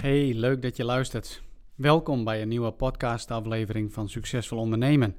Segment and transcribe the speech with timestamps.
[0.00, 1.42] Hey, leuk dat je luistert.
[1.74, 5.14] Welkom bij een nieuwe podcastaflevering van Succesvol Ondernemen.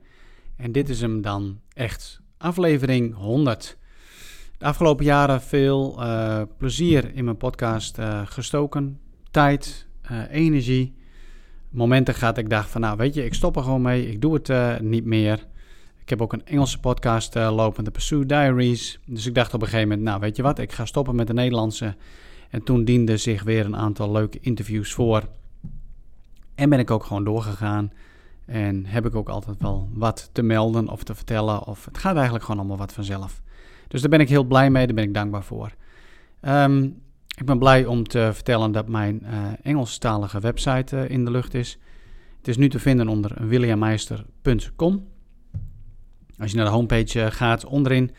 [0.56, 3.78] En dit is hem dan echt, aflevering 100.
[4.58, 9.00] De afgelopen jaren veel uh, plezier in mijn podcast uh, gestoken.
[9.32, 10.96] Tijd, uh, energie.
[11.70, 14.10] Momenten gaat ik dacht van nou weet je, ik stop er gewoon mee.
[14.10, 15.46] Ik doe het niet meer.
[16.02, 19.00] Ik heb ook een Engelse podcast lopen, de Pursuit Diaries.
[19.06, 21.28] Dus ik dacht op een gegeven moment, nou weet je wat, ik ga stoppen met
[21.28, 21.96] de Nederlandse
[22.50, 25.24] en toen diende zich weer een aantal leuke interviews voor.
[26.56, 27.92] En ben ik ook gewoon doorgegaan.
[28.46, 31.66] En heb ik ook altijd wel wat te melden of te vertellen.
[31.66, 33.42] Of het gaat eigenlijk gewoon allemaal wat vanzelf.
[33.88, 35.76] Dus daar ben ik heel blij mee, daar ben ik dankbaar voor.
[36.42, 37.02] Um,
[37.36, 41.54] ik ben blij om te vertellen dat mijn uh, Engelstalige website uh, in de lucht
[41.54, 41.78] is.
[42.38, 45.08] Het is nu te vinden onder williammeister.com.
[46.38, 48.12] Als je naar de homepage uh, gaat, onderin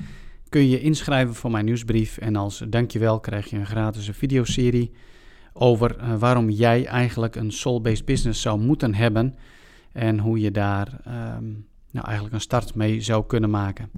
[0.50, 2.18] kun je je inschrijven voor mijn nieuwsbrief.
[2.18, 4.90] En als dankjewel krijg je een gratis videoserie
[5.52, 9.34] over uh, waarom jij eigenlijk een soul-based business zou moeten hebben.
[9.92, 11.00] En hoe je daar
[11.36, 13.90] um, nou eigenlijk een start mee zou kunnen maken.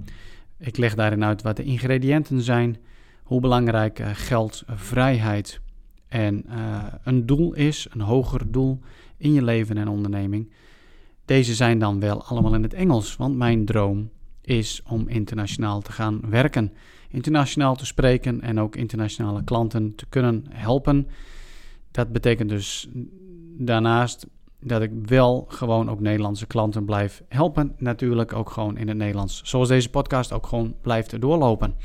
[0.57, 2.77] Ik leg daarin uit wat de ingrediënten zijn,
[3.23, 5.61] hoe belangrijk uh, geld, vrijheid
[6.07, 8.79] en uh, een doel is, een hoger doel
[9.17, 10.51] in je leven en onderneming.
[11.25, 14.09] Deze zijn dan wel allemaal in het Engels, want mijn droom
[14.45, 16.73] is om internationaal te gaan werken.
[17.09, 21.07] Internationaal te spreken en ook internationale klanten te kunnen helpen.
[21.91, 22.89] Dat betekent dus
[23.57, 24.27] daarnaast
[24.59, 27.75] dat ik wel gewoon ook Nederlandse klanten blijf helpen.
[27.77, 29.41] Natuurlijk ook gewoon in het Nederlands.
[29.43, 31.75] Zoals deze podcast ook gewoon blijft doorlopen.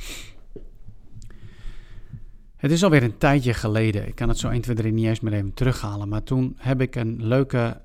[2.56, 4.06] Het is alweer een tijdje geleden.
[4.06, 6.08] Ik kan het zo 1, 2, 3 niet eens meer even terughalen.
[6.08, 7.80] Maar toen heb ik een leuke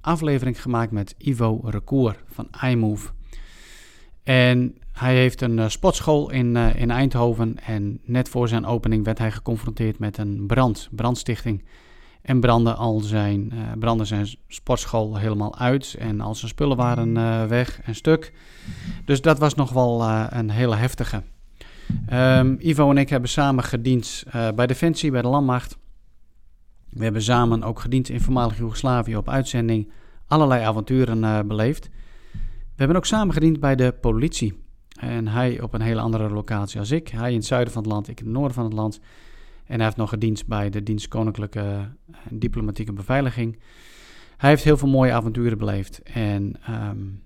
[0.00, 3.08] aflevering gemaakt met Ivo Recour van iMove.
[4.24, 7.56] En hij heeft een uh, sportschool in, uh, in Eindhoven.
[7.64, 11.64] En net voor zijn opening werd hij geconfronteerd met een brand, brandstichting.
[12.22, 15.96] En brandde, al zijn, uh, zijn sportschool helemaal uit.
[15.98, 18.32] En al zijn spullen waren weg en stuk.
[19.04, 21.22] Dus dat was nog wel een hele heftige.
[22.12, 25.78] Um, Ivo en ik hebben samen gediend bij Defensie, bij de Landmacht.
[26.90, 29.90] We hebben samen ook gediend in voormalig Joegoslavië op uitzending.
[30.26, 31.90] Allerlei avonturen beleefd.
[32.74, 34.62] We hebben ook samen gediend bij de politie.
[35.00, 37.08] En hij op een hele andere locatie als ik.
[37.08, 39.00] Hij in het zuiden van het land, ik in het noorden van het land.
[39.64, 43.60] En hij heeft nog gediend bij de dienst Koninklijke eh, Diplomatieke Beveiliging.
[44.36, 46.02] Hij heeft heel veel mooie avonturen beleefd.
[46.02, 47.22] En um,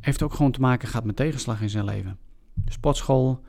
[0.00, 2.18] heeft ook gewoon te maken gehad met tegenslag in zijn leven.
[2.54, 3.44] De sportschool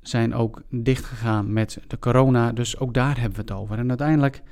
[0.00, 2.52] zijn ook dicht gegaan met de corona.
[2.52, 3.78] Dus ook daar hebben we het over.
[3.78, 4.42] En uiteindelijk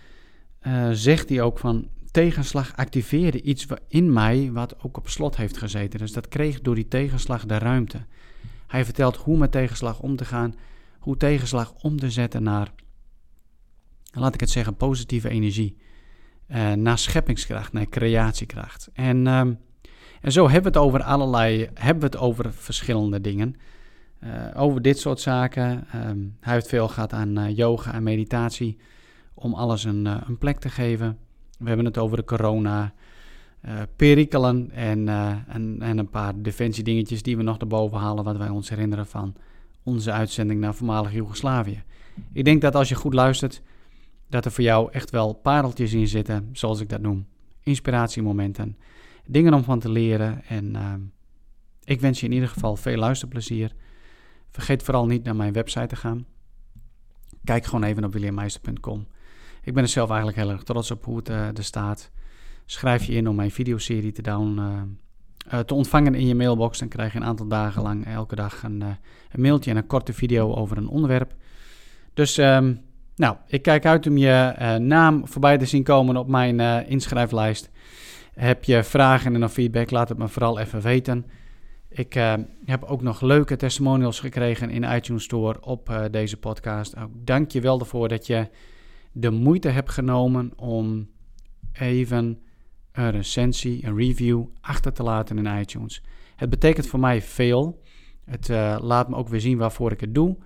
[0.63, 5.57] uh, zegt hij ook van tegenslag activeerde iets in mij wat ook op slot heeft
[5.57, 5.99] gezeten.
[5.99, 8.05] Dus dat kreeg door die tegenslag de ruimte.
[8.67, 10.55] Hij vertelt hoe met tegenslag om te gaan,
[10.99, 12.73] hoe tegenslag om te zetten naar,
[14.13, 15.77] laat ik het zeggen, positieve energie.
[16.49, 18.91] Uh, naar scheppingskracht, naar creatiekracht.
[18.93, 19.41] En, uh,
[20.21, 23.57] en zo hebben we het over allerlei, hebben we het over verschillende dingen.
[24.25, 25.87] Uh, over dit soort zaken.
[25.93, 28.79] Ehm, hij heeft veel gehad aan eh, yoga en meditatie
[29.35, 31.19] om alles een, een plek te geven.
[31.63, 32.93] We hebben het over de corona,
[33.65, 38.37] uh, perikelen en, uh, en, en, een paar defensiedingetjes die we nog erboven halen, wat
[38.37, 39.35] wij ons herinneren van
[39.83, 41.83] onze uitzending naar voormalig Joegoslavië.
[42.33, 43.63] Ik denk dat als je goed luistert,
[44.29, 47.27] dat er voor jou echt wel pareltjes in zitten, zoals ik dat noem.
[47.63, 48.77] Inspiratiemomenten,
[49.27, 50.45] dingen om van te leren.
[50.45, 50.95] En uh,
[51.85, 53.73] ik wens je in ieder geval veel luisterplezier.
[54.51, 56.27] Vergeet vooral niet naar mijn website te gaan.
[57.45, 59.07] Kijk gewoon even op williammeister.com.
[59.65, 62.11] Ik ben er zelf eigenlijk heel erg trots op hoe het uh, er staat.
[62.65, 64.61] Schrijf je in om mijn videoserie te, down,
[65.53, 66.79] uh, te ontvangen in je mailbox.
[66.79, 68.81] Dan krijg je een aantal dagen lang elke dag een,
[69.31, 71.35] een mailtje en een korte video over een onderwerp.
[72.15, 72.81] Dus um,
[73.17, 77.71] nou, ik kijk uit om je naam voorbij te zien komen op mijn inschrijflijst.
[78.35, 81.27] Heb je vragen en feedback, laat het me vooral even weten.
[81.89, 82.15] Ik
[82.65, 86.95] heb ook nog leuke testimonials gekregen in iTunes Store op deze podcast.
[87.13, 88.49] Dank je wel ervoor dat je
[89.13, 91.09] de moeite heb genomen om
[91.73, 92.43] even
[92.93, 96.03] een recensie, een review achter te laten in iTunes.
[96.37, 97.83] Het betekent voor mij veel.
[98.25, 100.37] Het uh, laat me ook weer zien waarvoor ik het doe.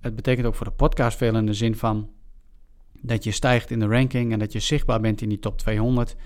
[0.00, 2.10] Het betekent ook voor de podcast veel in de zin van
[3.00, 6.16] dat je stijgt in de ranking en dat je zichtbaar bent in die top 200.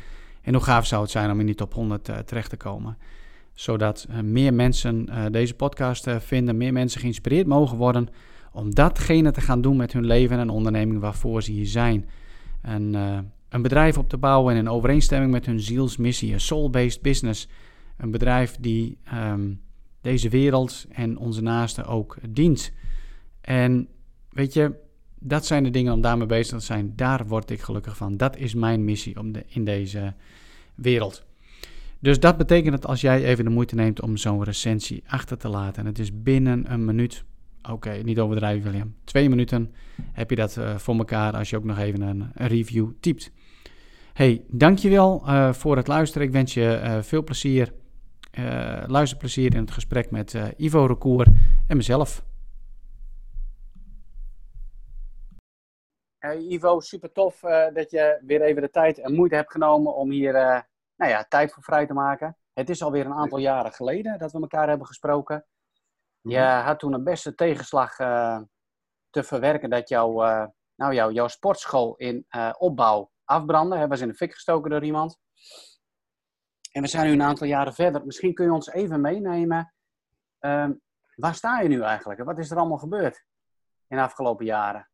[0.42, 2.98] En hoe gaaf zou het zijn om in die top 100 uh, terecht te komen.
[3.52, 8.08] Zodat uh, meer mensen deze podcast vinden, meer mensen geïnspireerd mogen worden
[8.52, 12.08] om datgene te gaan doen met hun leven en onderneming waarvoor ze hier zijn.
[12.62, 13.18] En, uh,
[13.48, 17.48] een bedrijf op te bouwen in overeenstemming met hun zielsmissie, een soul-based business.
[17.96, 19.60] Een bedrijf die um,
[20.00, 22.72] deze wereld en onze naasten ook dient.
[23.40, 23.88] En
[24.30, 24.74] weet je,
[25.18, 26.92] dat zijn de dingen om daarmee bezig te zijn.
[26.96, 28.16] Daar word ik gelukkig van.
[28.16, 30.14] Dat is mijn missie om de, in deze
[30.74, 31.26] wereld.
[32.00, 35.48] Dus dat betekent dat als jij even de moeite neemt om zo'n recensie achter te
[35.48, 37.24] laten, en het is binnen een minuut,
[37.70, 39.74] oké, niet overdrijven William, twee minuten
[40.12, 43.32] heb je dat uh, voor elkaar als je ook nog even een, review typt.
[44.12, 46.26] Hey, dankjewel uh, voor het luisteren.
[46.26, 47.72] Ik wens je uh, veel plezier,
[48.86, 51.26] luisterplezier in het gesprek met Ivo Recour
[51.66, 52.24] en mezelf.
[56.18, 57.40] Hey Ivo, super tof
[57.74, 60.32] dat je weer even de tijd en moeite hebt genomen om hier
[60.96, 62.36] nou ja, tijd voor vrij te maken.
[62.52, 65.44] Het is alweer een aantal jaren geleden dat we elkaar hebben gesproken.
[66.20, 66.64] Je mhm.
[66.64, 68.40] had toen een beste tegenslag uh,
[69.10, 73.76] te verwerken dat jouw, uh, nou, jouw, jouw sportschool in uh, opbouw afbrandde.
[73.76, 75.18] Hij was in de fik gestoken door iemand.
[76.72, 78.04] En we zijn nu een aantal jaren verder.
[78.04, 79.74] Misschien kun je ons even meenemen.
[80.38, 80.72] Ehm,
[81.14, 82.24] waar sta je nu eigenlijk?
[82.24, 83.24] Wat is er allemaal gebeurd
[83.88, 84.88] in de afgelopen jaren?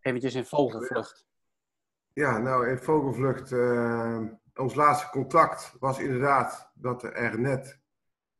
[0.00, 1.26] Eventjes in vogelvlucht.
[2.12, 3.52] Ja, nou in vogelvlucht
[4.58, 7.80] ons laatste contact was inderdaad dat er net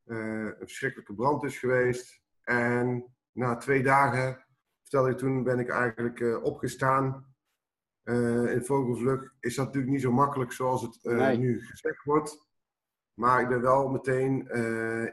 [0.08, 2.20] een verschrikkelijke brand is geweest.
[2.43, 4.44] En na twee dagen,
[4.81, 7.26] vertelde ik toen, ben ik eigenlijk uh, opgestaan.
[8.05, 11.38] Uh, in vogelvlucht is dat natuurlijk niet zo makkelijk zoals het nee.
[11.38, 12.46] nu gezegd wordt.
[13.14, 14.49] Maar ik ben wel meteen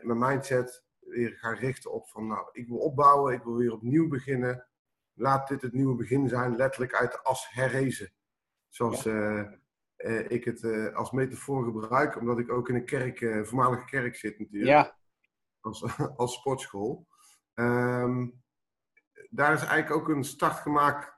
[0.01, 3.73] in mijn mindset weer gaan richten op van, nou, ik wil opbouwen, ik wil weer
[3.73, 4.67] opnieuw beginnen.
[5.13, 8.11] Laat dit het nieuwe begin zijn, letterlijk uit de as herrezen.
[8.69, 9.51] Zoals ja uh,
[10.05, 14.15] ik het uh, als metafoor gebruik, omdat ik ook in een kerk, uh, voormalige kerk
[14.15, 14.71] zit natuurlijk.
[14.71, 14.97] Ja.
[15.59, 17.07] Als, als sportschool.
[17.53, 18.43] Um,
[19.29, 21.13] daar is eigenlijk ook een start gemaakt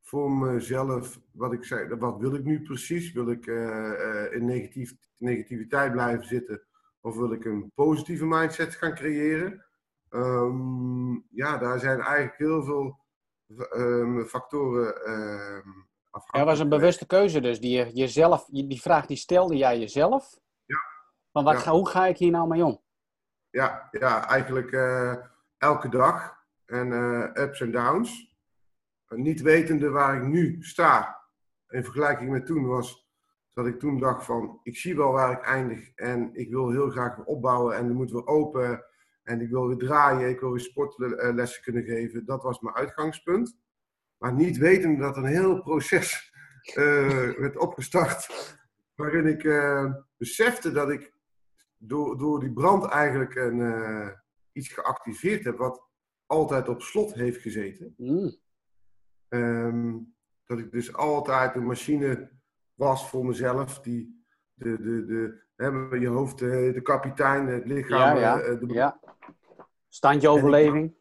[0.00, 1.20] voor mezelf.
[1.32, 3.12] Wat ik zei, wat wil ik nu precies?
[3.12, 3.46] Wil ik
[4.32, 6.62] in negatief, negativiteit blijven zitten?
[7.00, 9.64] Of wil ik een positieve mindset gaan creëren?
[10.10, 12.98] Um, ja, daar zijn eigenlijk heel veel
[13.74, 14.94] um, factoren
[16.26, 17.60] ja, was een bewuste keuze dus.
[17.60, 20.38] Die, jezelf, die vraag die stelde jij jezelf.
[20.64, 20.78] Ja.
[21.32, 22.80] Van wat, hoe ga ik hier nou mee om?
[23.50, 25.16] Ja, ja eigenlijk uh,
[25.58, 26.36] elke dag.
[26.66, 28.36] En uh, ups en downs.
[29.08, 31.22] niet wetende waar ik nu sta.
[31.68, 33.08] In vergelijking met toen was
[33.52, 34.60] dat ik toen dacht van...
[34.62, 35.90] Ik zie wel waar ik eindig.
[35.94, 37.76] En ik wil heel graag weer opbouwen.
[37.76, 38.84] En dan moeten we open.
[39.22, 40.28] En ik wil weer draaien.
[40.28, 42.24] Ik wil weer sportlessen kunnen geven.
[42.24, 43.56] Dat was mijn uitgangspunt.
[44.18, 46.32] Maar niet weten dat een heel proces
[46.64, 48.28] uh, werd opgestart.
[48.94, 51.12] Waarin ik uh, besefte dat ik
[51.76, 54.08] door, door die brand eigenlijk een, uh,
[54.52, 55.56] iets geactiveerd heb.
[55.56, 55.88] Wat
[56.26, 57.94] altijd op slot heeft gezeten.
[57.96, 58.36] Mm.
[59.28, 62.30] Um, dat ik dus altijd een machine
[62.74, 63.80] was voor mezelf.
[63.80, 64.24] Die
[64.54, 68.16] de, de, de, hè, je hoofd, de kapitein, het lichaam.
[68.18, 68.54] Ja, ja.
[68.54, 68.66] De...
[68.66, 69.00] ja.
[69.88, 70.97] Standje overleving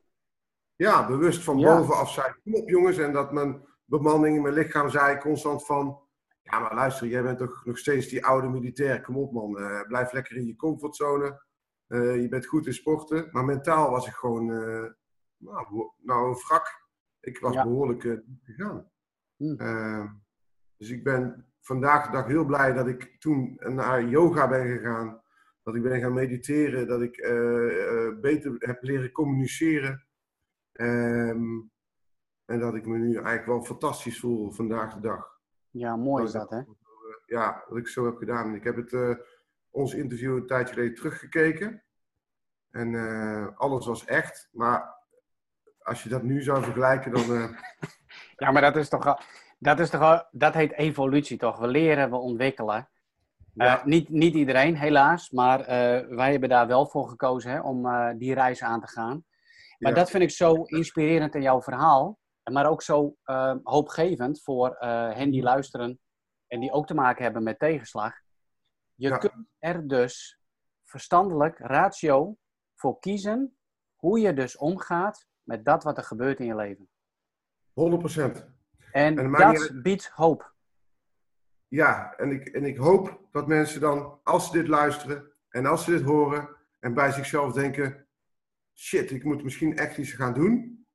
[0.77, 2.97] ja, bewust van bovenaf zei, kom op jongens.
[2.97, 5.99] En dat mijn bemanning in mijn lichaam zei constant van,
[6.41, 9.01] ja maar luister, jij bent toch nog steeds die oude militair.
[9.01, 11.45] Kom op man, uh, blijf lekker in je comfortzone.
[11.87, 13.29] Uh, je bent goed in sporten.
[13.31, 14.85] Maar mentaal was ik gewoon, uh,
[15.37, 16.85] nou, nou, een wrak.
[17.19, 18.91] Ik was behoorlijk gegaan.
[19.35, 20.21] Hmm.
[20.77, 25.21] dus ik ben vandaag de dag heel blij dat ik toen naar yoga ben gegaan.
[25.63, 27.15] Dat ik ben gaan mediteren, dat ik
[28.21, 30.06] beter heb leren communiceren.
[30.77, 31.71] Um,
[32.45, 35.39] en dat ik me nu eigenlijk wel fantastisch voel vandaag de dag.
[35.69, 36.61] Ja, mooi is dat, hè?
[37.25, 38.55] Ja, dat ik zo heb gedaan.
[38.55, 39.15] Ik heb het, uh,
[39.69, 41.83] ons interview een tijdje geleden teruggekeken.
[42.71, 44.49] En uh, alles was echt.
[44.51, 44.95] Maar
[45.79, 47.31] als je dat nu zou vergelijken, dan.
[47.31, 47.49] Uh...
[48.43, 49.21] ja, maar dat is toch.
[49.59, 51.59] Dat, is toch, dat heet evolutie, toch?
[51.59, 52.89] We leren, we ontwikkelen.
[53.53, 53.81] Ja.
[53.85, 55.31] niet, niet iedereen, helaas.
[55.31, 55.65] Maar
[56.15, 59.25] wij hebben daar wel voor gekozen hè, om die reis aan te gaan.
[59.77, 62.19] Maar dat vind ik zo inspirerend in jouw verhaal.
[62.51, 65.99] Maar ook zo uh, hoopgevend voor uh, hen die luisteren
[66.47, 68.13] en die ook te maken hebben met tegenslag.
[68.95, 70.39] Je kunt er dus
[70.83, 72.37] verstandelijk, ratio,
[72.75, 73.57] voor kiezen
[73.95, 76.89] hoe je dus omgaat met dat wat er gebeurt in je leven.
[77.69, 78.55] 100%.
[78.91, 80.55] En, en dat biedt hoop.
[81.67, 85.83] Ja, en ik, en ik hoop dat mensen dan, als ze dit luisteren en als
[85.83, 88.06] ze dit horen en bij zichzelf denken:
[88.77, 90.85] shit, ik moet misschien echt iets gaan doen.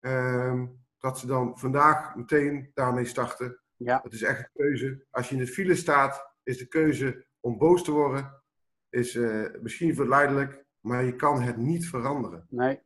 [0.00, 0.66] Ehm,
[0.98, 3.60] dat ze dan vandaag meteen daarmee starten.
[3.76, 4.00] Ja.
[4.02, 5.06] Het is echt een keuze.
[5.10, 8.42] Als je in de file staat, is de keuze om boos te worden.
[8.88, 12.46] Is uh, misschien verleidelijk, maar je kan het niet veranderen.
[12.48, 12.80] Nee.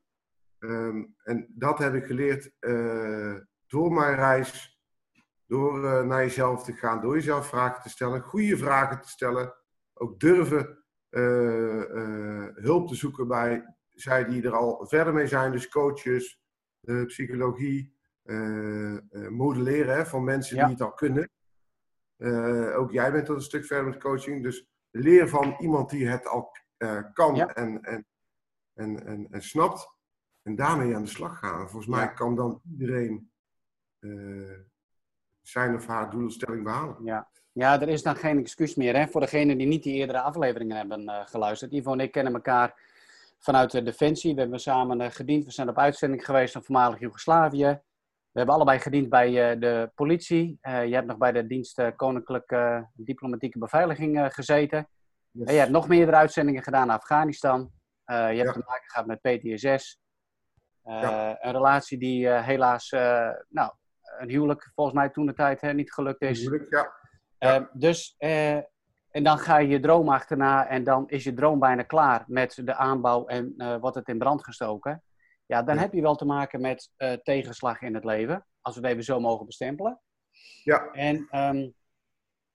[0.59, 4.81] Um, en dat heb ik geleerd uh, door mijn reis.
[5.47, 9.55] Door uh, naar jezelf te gaan, door jezelf vragen te stellen, goede vragen te stellen.
[9.93, 10.85] Ook durven
[12.55, 16.41] hulp te zoeken bij zij die er al verder mee zijn, dus coaches,
[17.07, 17.95] psychologie,
[19.29, 21.31] modelleren hè, van mensen die het al kunnen.
[22.77, 24.43] ook jij bent dat een stuk verder met coaching.
[24.43, 26.51] Dus leer van iemand die het al
[27.13, 28.07] kan en, en,
[28.75, 29.95] en, en, en snapt.
[30.43, 31.69] En daarmee aan de slag gaan.
[31.69, 33.31] Volgens mij kan dan iedereen
[35.43, 37.05] zijn of haar doelstelling behalen.
[37.05, 37.29] Ja.
[37.53, 40.77] ja, er is dan geen excuus meer hè, voor degenen die niet die eerdere afleveringen
[40.77, 41.73] hebben uh, geluisterd.
[41.73, 42.86] Ivo en ik kennen elkaar
[43.39, 44.35] vanuit de Defensie.
[44.35, 45.45] We hebben samen uh, gediend.
[45.45, 47.81] We zijn op uitzending geweest van voormalig Joegoslavië.
[48.31, 50.59] We hebben allebei gediend bij uh, de politie.
[50.63, 54.89] je hebt nog bij de dienst Koninklijke Diplomatieke Beveiliging gezeten.
[55.31, 55.47] Yes.
[55.47, 57.71] En je hebt nog meerdere uitzendingen gedaan naar Afghanistan.
[58.05, 58.53] je hebt ja.
[58.53, 59.99] te maken gehad met PTSS.
[60.83, 61.37] Ja.
[61.41, 62.91] Een relatie die helaas
[63.49, 63.73] nou,
[64.19, 66.41] een huwelijk volgens mij toen de tijd hè, niet gelukt is.
[66.41, 66.91] Huwelijk,
[67.39, 67.71] ja.
[67.73, 68.17] Dus,
[69.17, 72.61] en dan ga je je droom achterna en dan is je droom bijna klaar met
[72.65, 75.03] de aanbouw en uh, wordt het in brand gestoken.
[75.47, 75.81] Ja, dan ja.
[75.81, 76.91] heb je wel te maken met
[77.23, 80.01] tegenslag in het leven, als we het even zo mogen bestempelen.
[80.63, 80.91] Ja.
[80.91, 81.75] En, um,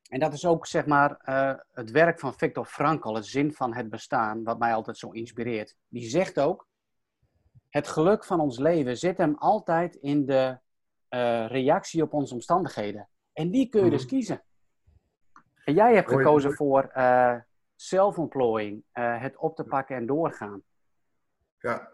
[0.10, 1.18] en dat is ook zeg maar
[1.72, 5.76] het werk van Viktor Frankl, het zin van het bestaan, wat mij altijd zo inspireert.
[5.88, 6.68] Die zegt ook,
[7.70, 10.58] het geluk van ons leven zit hem altijd in de
[11.48, 13.10] reactie op onze omstandigheden.
[13.34, 14.10] En die kun je dus mhm.
[14.10, 14.44] kiezen.
[15.66, 17.36] En jij hebt gekozen voor uh,
[17.76, 20.64] zelfontplooiing, uh, het op te pakken en doorgaan.
[21.58, 21.92] Ja,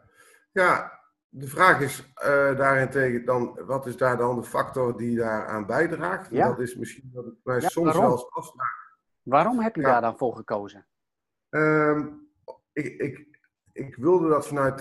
[0.51, 2.13] ja de vraag is
[2.57, 6.29] daarin tegen dan, wat is daar dan de factor die daaraan bijdraagt?
[6.31, 6.47] Ja.
[6.47, 8.11] Dat is misschien dat het mij soms waarom?
[8.11, 8.95] eens afvraagt.
[9.21, 10.87] Waarom heb je daar dan voor gekozen?
[11.49, 12.29] Um,
[12.73, 13.39] ik, ik,
[13.71, 14.79] ik wilde dat vanuit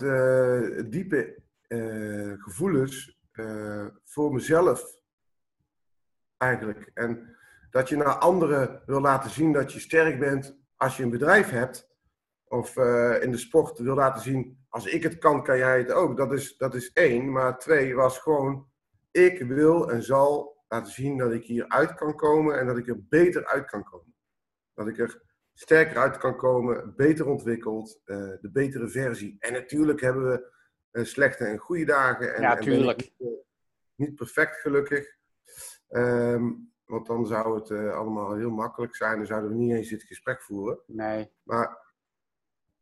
[0.90, 1.43] diepe
[2.38, 3.19] gevoelens
[4.05, 4.97] voor mezelf
[6.37, 6.90] eigenlijk.
[6.95, 7.36] En
[7.76, 11.50] dat je naar anderen wil laten zien dat je sterk bent als je een bedrijf
[11.50, 11.88] hebt.
[12.45, 15.92] Of uh, in de sport wil laten zien, als ik het kan, kan jij het
[15.92, 16.16] ook.
[16.16, 17.33] Dat is, dat is één.
[17.33, 18.68] Maar twee was gewoon,
[19.11, 22.88] ik wil en zal laten zien dat ik hier uit kan komen en dat ik
[22.88, 24.14] er beter uit kan komen.
[24.75, 29.37] Dat ik er sterker uit kan komen, beter ontwikkeld, uh, de betere versie.
[29.38, 30.50] En natuurlijk hebben
[30.90, 32.35] we slechte en goede dagen.
[32.35, 32.99] En, ja, tuurlijk.
[32.99, 33.26] niet, eh,
[33.95, 35.16] niet, perfect gelukkig.
[35.88, 39.16] Um, want dan zou het uh, allemaal heel makkelijk zijn.
[39.16, 40.78] Dan zouden we niet eens dit gesprek voeren.
[40.87, 41.31] Nee.
[41.43, 41.95] Maar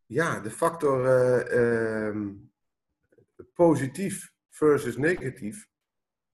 [0.07, 2.53] ja, de factor uh, um,
[3.55, 5.69] positief versus negatief.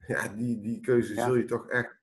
[0.07, 1.25] Ja, die, die keuze ja.
[1.25, 1.99] zul je toch echt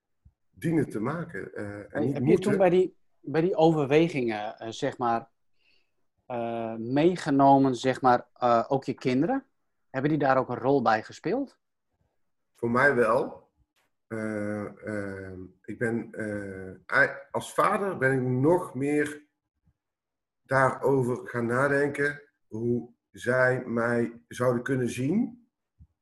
[0.52, 1.54] dienen te maken.
[1.54, 5.30] en hey, heb je toen bij die, bij die overwegingen, zeg maar,
[6.78, 8.28] meegenomen, zeg maar,
[8.68, 9.46] ook je kinderen?
[9.90, 11.58] Hebben die daar ook een rol bij gespeeld?
[12.56, 13.47] Voor mij wel.
[14.08, 15.32] Uh, uh,
[15.64, 19.26] ik ben, uh, als vader ben ik nog meer
[20.46, 25.48] daarover gaan nadenken hoe zij mij zouden kunnen zien.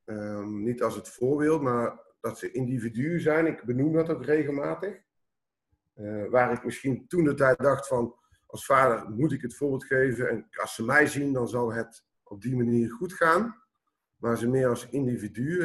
[0.04, 3.46] Ehm, niet als het voorbeeld, maar dat ze individuen zijn.
[3.46, 5.04] Ik benoem dat ook regelmatig.
[6.30, 8.14] waar ik misschien toen de tijd dacht van,
[8.46, 10.28] als vader moet ik het voorbeeld geven.
[10.28, 13.66] En als ze mij zien, dan zal het op die manier goed gaan
[14.16, 15.60] maar ze meer als individu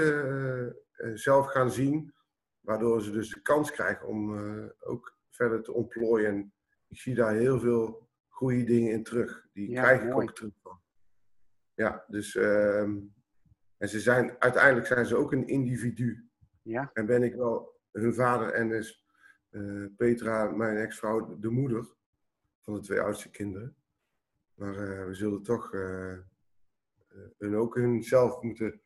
[1.13, 2.13] zelf gaan zien,
[2.61, 6.29] waardoor ze dus de kans krijgen om uh, ook verder te ontplooien.
[6.29, 6.53] En
[6.87, 9.47] ik zie daar heel veel goede dingen in terug.
[9.53, 10.81] Die ja, krijg ik ook terug van.
[11.73, 12.99] Ja, dus ehm,
[13.77, 16.29] en ze zijn, uiteindelijk zijn ze ook een individu.
[16.61, 16.89] Ja.
[16.93, 19.05] En ben ik wel hun vader en is
[19.97, 21.95] Petra, mijn ex-vrouw, de moeder
[22.61, 23.75] van de twee oudste kinderen.
[24.53, 25.71] Maar we zullen toch
[27.37, 28.81] hun ook hunzelf moeten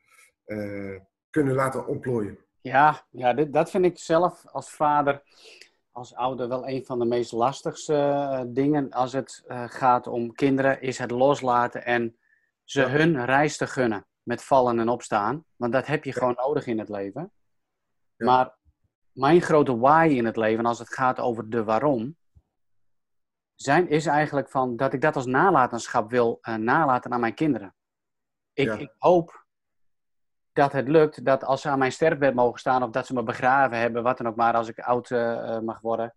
[0.46, 2.38] uh, kunnen laten ontplooien.
[2.66, 5.22] Ja, ja dit, dat vind ik zelf als vader,
[5.92, 10.32] als ouder, wel een van de meest lastigste uh, dingen als het uh, gaat om
[10.32, 12.16] kinderen, is het loslaten en
[12.64, 12.88] ze ja.
[12.88, 15.44] hun reis te gunnen met vallen en opstaan.
[15.56, 16.16] Want dat heb je ja.
[16.16, 17.32] gewoon nodig in het leven.
[18.16, 18.26] Ja.
[18.26, 18.56] Maar
[19.12, 22.16] mijn grote why in het leven, als het gaat over de waarom,
[23.54, 27.74] zijn, is eigenlijk van dat ik dat als nalatenschap wil nalaten aan mijn kinderen.
[28.52, 29.45] Ik, ik, hoop
[30.56, 33.22] dat het lukt dat als ze aan mijn sterfbed mogen staan of dat ze me
[33.22, 36.14] begraven hebben, wat dan ook maar, als ik oud uh, mag worden,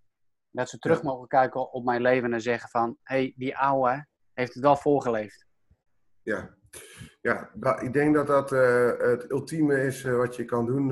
[0.50, 1.03] dat ze terug ja.
[1.03, 4.75] mogen kijken op mijn leven en zeggen van, hé, hey, die oude heeft het wel
[4.75, 5.46] voorgeleefd.
[6.22, 6.55] Ja,
[7.22, 10.91] ja ik denk dat dat uh, het ultieme is uh, wat je kan doen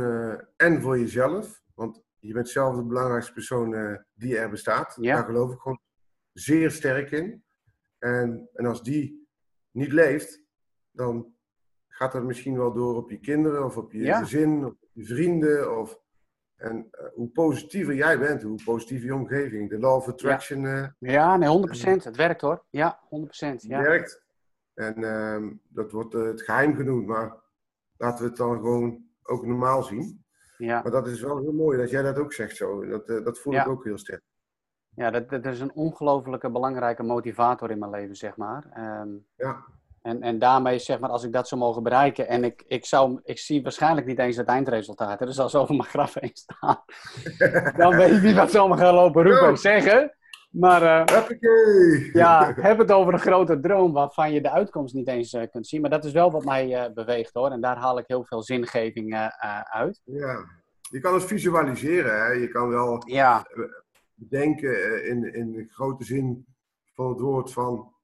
[0.55, 4.97] en voor jezelf, want je bent zelf de belangrijkste persoon die er bestaat.
[4.99, 5.15] Ja.
[5.15, 5.79] Daar geloof ik gewoon
[6.33, 7.43] zeer sterk in.
[7.99, 9.27] En, en als die
[9.71, 10.41] niet leeft,
[10.91, 11.35] dan
[11.97, 14.19] gaat dat misschien wel door op je kinderen of op je ja.
[14.19, 15.79] gezin, of op je vrienden.
[15.79, 15.99] Of,
[16.55, 19.69] en uh, hoe positiever jij bent, hoe positiever je omgeving.
[19.69, 20.61] De law of attraction.
[20.61, 21.83] Ja, uh, ja nee, 100%.
[21.83, 22.65] En, het werkt hoor.
[22.69, 23.07] Ja, 100%.
[23.39, 23.77] Ja.
[23.77, 24.25] Het werkt.
[24.73, 27.35] En uh, dat wordt uh, het geheim genoemd, maar
[27.97, 30.25] laten we het dan gewoon ook normaal zien.
[30.57, 32.85] Ja, Maar dat is wel heel mooi dat jij dat ook zegt zo.
[32.85, 33.61] Dat, eh, dat voel Ja.
[33.61, 34.21] ik ook heel sterk.
[34.95, 38.67] ja dat, dat is een ongelofelijke belangrijke motivator in mijn leven, zeg maar.
[38.73, 39.65] Ehm, Ja,
[40.07, 42.27] En, en daarmee, zeg maar, als ik dat zou mogen bereiken.
[42.27, 45.19] En ik, ik, zou, ik zie waarschijnlijk niet eens het eindresultaat.
[45.19, 46.83] hè, Dus als over mijn graf heen staan.
[47.83, 50.11] dan weet ik niet wat ze allemaal gaan lopen roepen en zeggen.
[50.49, 52.09] Maar Hoppakee!
[52.13, 55.67] ja, heb het over een grote droom waarvan je de uitkomst niet eens eh, kunt
[55.67, 55.81] zien.
[55.81, 57.51] Maar dat is wel wat mij eh, beweegt hoor.
[57.51, 59.31] En daar haal ik heel veel zingeving
[59.63, 60.01] uit.
[60.03, 60.45] Ja,
[60.89, 62.21] je kan het visualiseren.
[62.25, 62.31] Hè?
[62.31, 63.45] Je kan wel Ja,
[64.13, 66.45] bedenken in, in de grote zin
[66.93, 67.95] van het woord van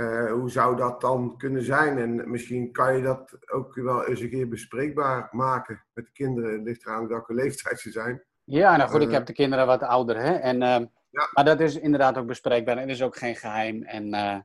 [0.00, 1.98] eh, hoe zou dat dan kunnen zijn?
[1.98, 6.52] En misschien kan je dat ook wel eens een keer bespreekbaar maken met de kinderen.
[6.52, 8.22] Het ligt eraan welke leeftijd ze zijn.
[8.44, 9.12] ja nou goed, ik Eh.
[9.14, 10.16] heb de kinderen wat ouder.
[10.16, 10.32] Hè?
[10.34, 11.28] En, eh, Ja.
[11.34, 12.76] Maar dat is inderdaad ook bespreekbaar.
[12.76, 13.82] En is ook geen geheim.
[13.82, 14.38] En eh,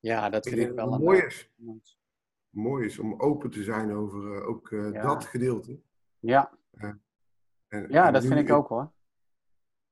[0.00, 1.00] ja, dat vind ik wel een...
[1.02, 1.50] mooi is.
[2.50, 5.02] mooi is om open te zijn over ook Ja.
[5.02, 5.80] dat gedeelte.
[6.18, 6.50] Ja,
[7.68, 8.92] En, ja en dat vind ik ook hoor.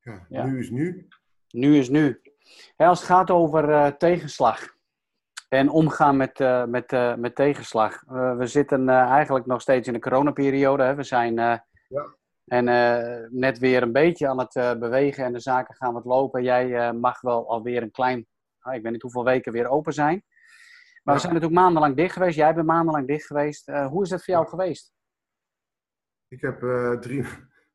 [0.00, 0.44] Ja, Ja.
[0.46, 1.08] Nu is nu.
[1.50, 2.20] Nu is nu.
[2.76, 4.76] Als het gaat over eh, tegenslag
[5.48, 8.02] en omgaan met, eh, met, eh, met tegenslag.
[8.06, 10.82] We zitten eigenlijk nog steeds in de coronaperiode.
[10.82, 10.94] Hè.
[10.94, 12.16] We zijn Ja.
[12.44, 12.64] en,
[13.38, 16.42] net weer een beetje aan het bewegen en de zaken gaan wat lopen.
[16.42, 18.26] Jij mag wel alweer een klein,
[18.58, 20.24] ah, ik weet niet hoeveel weken weer open zijn.
[21.02, 22.36] Maar we zijn natuurlijk maandenlang dicht geweest.
[22.36, 23.66] Jij bent maandenlang dicht geweest.
[23.66, 24.92] Hoe is dat voor jou geweest?
[26.28, 26.60] Ik heb
[27.00, 27.24] drie,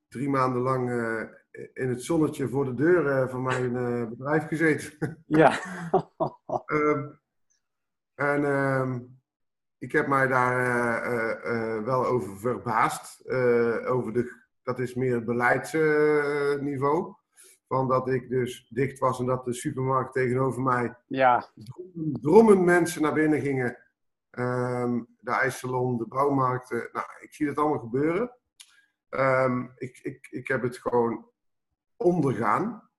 [0.07, 0.89] drie maanden lang
[1.73, 4.97] in het zonnetje voor de deur eh, van mijn eh, bedrijf gezeten.
[5.25, 5.59] Ja.
[6.65, 7.09] Ehm,
[8.15, 8.99] en ehm,
[9.77, 13.29] ik heb mij daar eh, wel over verbaasd.
[13.85, 17.15] over de, dat is meer het beleidsniveau.
[17.67, 22.63] van dat ik dus dicht was en dat de supermarkt tegenover mij ja, drommen, drommen
[22.63, 23.77] mensen naar binnen gingen.
[24.29, 26.89] Ehm, de ijssalon, de bouwmarkten.
[26.91, 28.31] Nou, ik zie dat allemaal gebeuren.
[29.75, 31.32] Ik, ik, ik heb het gewoon
[31.97, 32.89] ondergaan.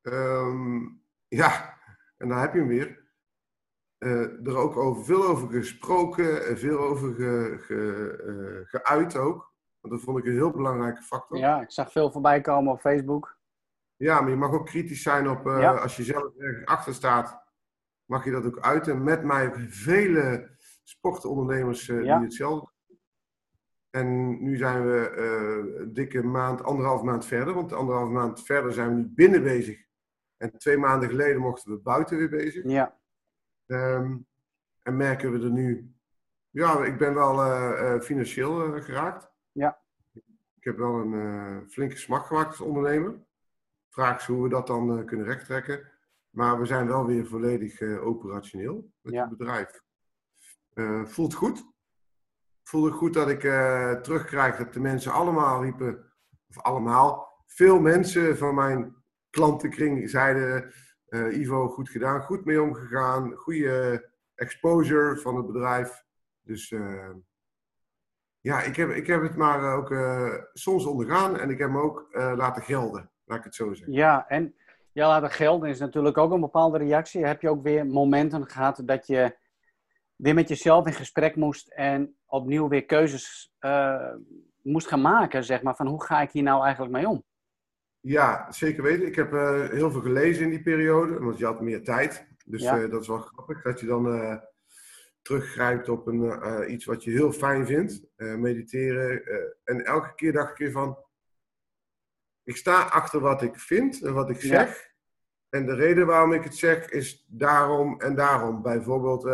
[0.00, 0.80] Ehm,
[1.28, 1.78] ja,
[2.16, 3.00] en daar heb je hem weer.
[3.98, 9.50] Eh, er ook over, veel over gesproken, en veel over ge, ge, eh, geuit ook.
[9.80, 11.38] Want dat vond ik een heel belangrijke factor.
[11.38, 13.38] ja, ik zag veel voorbij komen op Facebook.
[13.96, 15.74] Ja, maar je mag ook kritisch zijn op, eh, Ja.
[15.74, 17.42] als je zelf ergens achter staat,
[18.04, 19.02] mag je dat ook uiten.
[19.04, 22.14] Met mij ook vele sportondernemers eh, Ja.
[22.16, 22.71] die hetzelfde.
[23.92, 27.54] En nu zijn we eh, een dikke maand, anderhalf maand verder.
[27.54, 29.84] Want anderhalf maand verder zijn we nu binnen bezig.
[30.36, 32.64] En twee maanden geleden mochten we buiten weer bezig.
[32.64, 33.00] Ja,
[33.66, 34.16] Ehm,
[34.82, 35.94] en merken we er nu...
[36.50, 39.30] Ja, ik ben wel eh, eh, financieel geraakt.
[39.52, 39.80] Ja.
[40.54, 43.24] Ik heb wel een flinke smak gemaakt als ondernemer.
[43.88, 45.90] Vraag is hoe we dat dan kunnen rechttrekken.
[46.30, 49.28] Maar we zijn wel weer volledig operationeel met Ja.
[49.28, 49.82] het bedrijf.
[51.04, 51.64] Voelt goed.
[52.72, 56.12] Voelde goed dat ik eh, terugkrijg dat de mensen allemaal riepen,
[56.48, 58.96] of allemaal, veel mensen van mijn
[59.30, 60.72] klantenkring zeiden,
[61.06, 66.04] eh, Ivo, goed gedaan, goed mee omgegaan, goede exposure van het bedrijf.
[66.42, 67.10] Dus eh,
[68.40, 69.94] ja, ik heb, ik heb het maar ook
[70.52, 73.94] soms ondergaan en ik heb me ook laten gelden, laat ik het zo zeggen.
[73.94, 74.54] Ja, en
[74.92, 77.26] ja, laten gelden is natuurlijk ook een bepaalde reactie.
[77.26, 79.36] Heb je ook weer momenten gehad dat je
[80.16, 84.14] weer met jezelf in gesprek moest en opnieuw weer keuzes eh,
[84.62, 87.24] moest gaan maken, zeg maar, van hoe ga ik hier nou eigenlijk mee om?
[88.00, 89.06] Ja, zeker weten.
[89.06, 92.26] Ik heb eh, heel veel gelezen in die periode, want je had meer tijd.
[92.44, 92.82] Dus Ja.
[92.82, 94.40] eh, dat is wel grappig dat je dan
[95.22, 98.06] teruggrijpt op een, iets wat je heel fijn vindt.
[98.16, 99.22] mediteren.
[99.64, 100.98] en elke keer dacht ik weer van,
[102.44, 104.48] ik sta achter wat ik vind en wat ik Ja.
[104.48, 104.90] zeg.
[105.48, 108.62] En de reden waarom ik het zeg is daarom en daarom.
[108.62, 109.24] Bijvoorbeeld,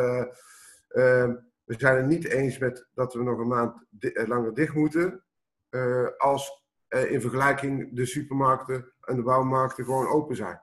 [1.68, 4.74] we zijn het niet eens met dat we nog een maand di- eh, langer dicht
[4.74, 5.22] moeten.
[5.68, 10.60] eh, als eh, in vergelijking de supermarkten en de bouwmarkten gewoon open zijn.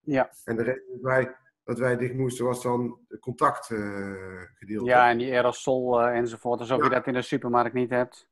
[0.00, 0.30] Ja.
[0.44, 4.84] En de reden dat wij, dat wij dicht moesten was dan de contactgedeelte.
[4.90, 6.84] Ja, en die aerosol eh, enzovoort, alsof Ja.
[6.84, 8.28] je dat in de supermarkt niet hebt.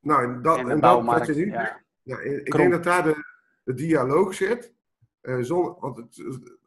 [0.00, 1.80] nou, en dat, En dat je nu ja.
[2.20, 2.60] ik Krom.
[2.60, 3.24] denk dat daar de,
[3.64, 4.74] de dialoog zit.
[5.20, 5.48] Eh,
[5.80, 6.16] want het,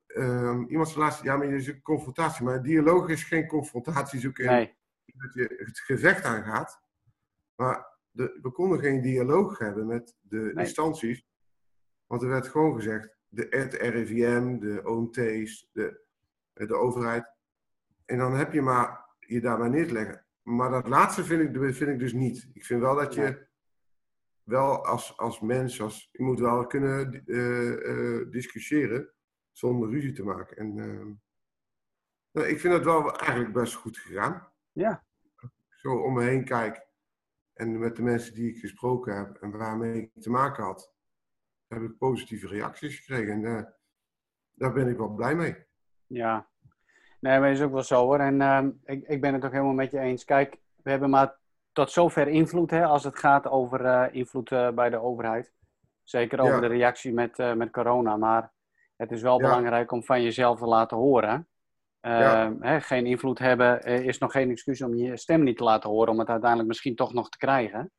[0.09, 2.45] eh, iemand zei laatst, ja, maar je zoekt confrontatie.
[2.45, 4.45] Maar dialoog is geen confrontatie zoeken.
[4.45, 6.81] Nee, dat je het gevecht aangaat.
[7.55, 11.27] Maar de, we konden geen dialoog hebben met de instanties.
[12.05, 16.01] Want er werd gewoon gezegd, de, het RIVM, de OMT's, de,
[16.53, 17.31] de overheid.
[18.05, 20.25] En dan heb je maar je daarbij neer te leggen.
[20.41, 22.49] Maar dat laatste vind ik, vind ik dus niet.
[22.53, 23.47] Ik vind wel dat je
[24.43, 29.13] wel als, als mens, als, je moet wel kunnen eh, eh, discussiëren
[29.59, 30.57] zonder ruzie te maken.
[30.57, 31.05] En eh,
[32.31, 35.03] nou, ik vind het wel eigenlijk best goed gegaan ja,
[35.69, 36.87] zo om me heen kijk
[37.53, 40.93] En met de mensen die ik gesproken heb en waarmee ik te maken had,
[41.67, 43.33] heb ik positieve reacties gekregen.
[43.33, 43.63] En uh,
[44.53, 45.55] daar ben ik wel blij mee.
[46.07, 46.47] Ja,
[47.19, 48.19] nee, maar dat is ook wel zo hoor.
[48.19, 50.25] En uh, ik, ik ben het ook helemaal met je eens.
[50.25, 51.37] Kijk, we hebben maar
[51.71, 55.53] tot zover invloed hè, als het gaat over uh, invloed bij de overheid.
[56.03, 58.17] Zeker over de reactie met, met corona.
[58.17, 58.51] Maar
[58.99, 61.47] het is wel belangrijk om van jezelf te laten horen.
[62.01, 62.55] Ja.
[62.59, 66.11] Hè, geen invloed hebben is nog geen excuus om je stem niet te laten horen,
[66.11, 67.91] om het uiteindelijk misschien toch nog te krijgen.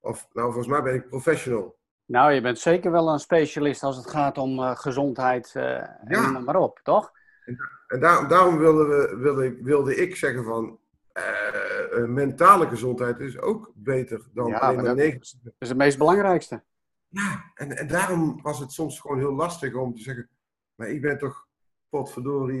[0.00, 1.78] Of nou, volgens mij ben ik professional.
[2.04, 6.34] Nou, je bent zeker wel een specialist als het gaat om uh, gezondheid uh, ja.
[6.34, 7.12] en maar op, toch?
[7.44, 10.78] En, en daar, daarom wilde, we, wilde, wilde ik zeggen van
[11.14, 15.42] uh, mentale gezondheid is ook beter dan ja, alleen maar negatief.
[15.42, 16.62] Dat is het meest belangrijkste.
[17.08, 20.30] Ja, en, en daarom was het soms gewoon heel lastig om te zeggen,
[20.74, 21.48] maar ik ben toch
[21.88, 22.60] potverdorie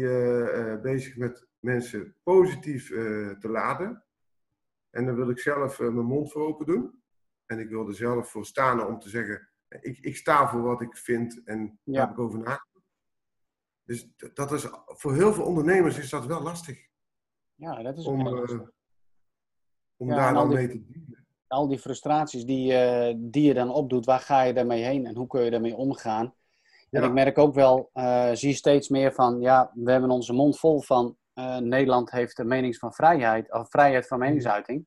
[0.80, 2.88] bezig met mensen positief
[3.38, 4.04] te laden.
[4.90, 7.02] En dan wil ik zelf mijn mond voor open doen.
[7.46, 10.80] En ik wil er zelf voor staan om te zeggen, ik, ik sta voor wat
[10.80, 12.66] ik vind en daar heb ik over nagedacht.
[13.82, 16.86] Dus dat is, voor heel veel ondernemers is dat wel lastig.
[17.54, 18.26] Ja, dat is om,
[19.96, 21.17] om daar dan mee te dienen.
[21.48, 25.16] Al die frustraties die, uh, die je dan opdoet, waar ga je daarmee heen en
[25.16, 26.34] hoe kun je daarmee omgaan?
[26.90, 30.58] En ik merk ook wel, uh, zie steeds meer van, ja, we hebben onze mond
[30.58, 31.16] vol van
[31.60, 34.86] Nederland heeft de menings van vrijheid, of vrijheid van meningsuiting.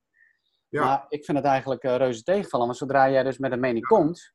[0.70, 0.86] Ja.
[0.86, 2.66] Maar ik vind het eigenlijk reuze tegenvallen.
[2.66, 4.34] Want zodra jij dus met een mening komt,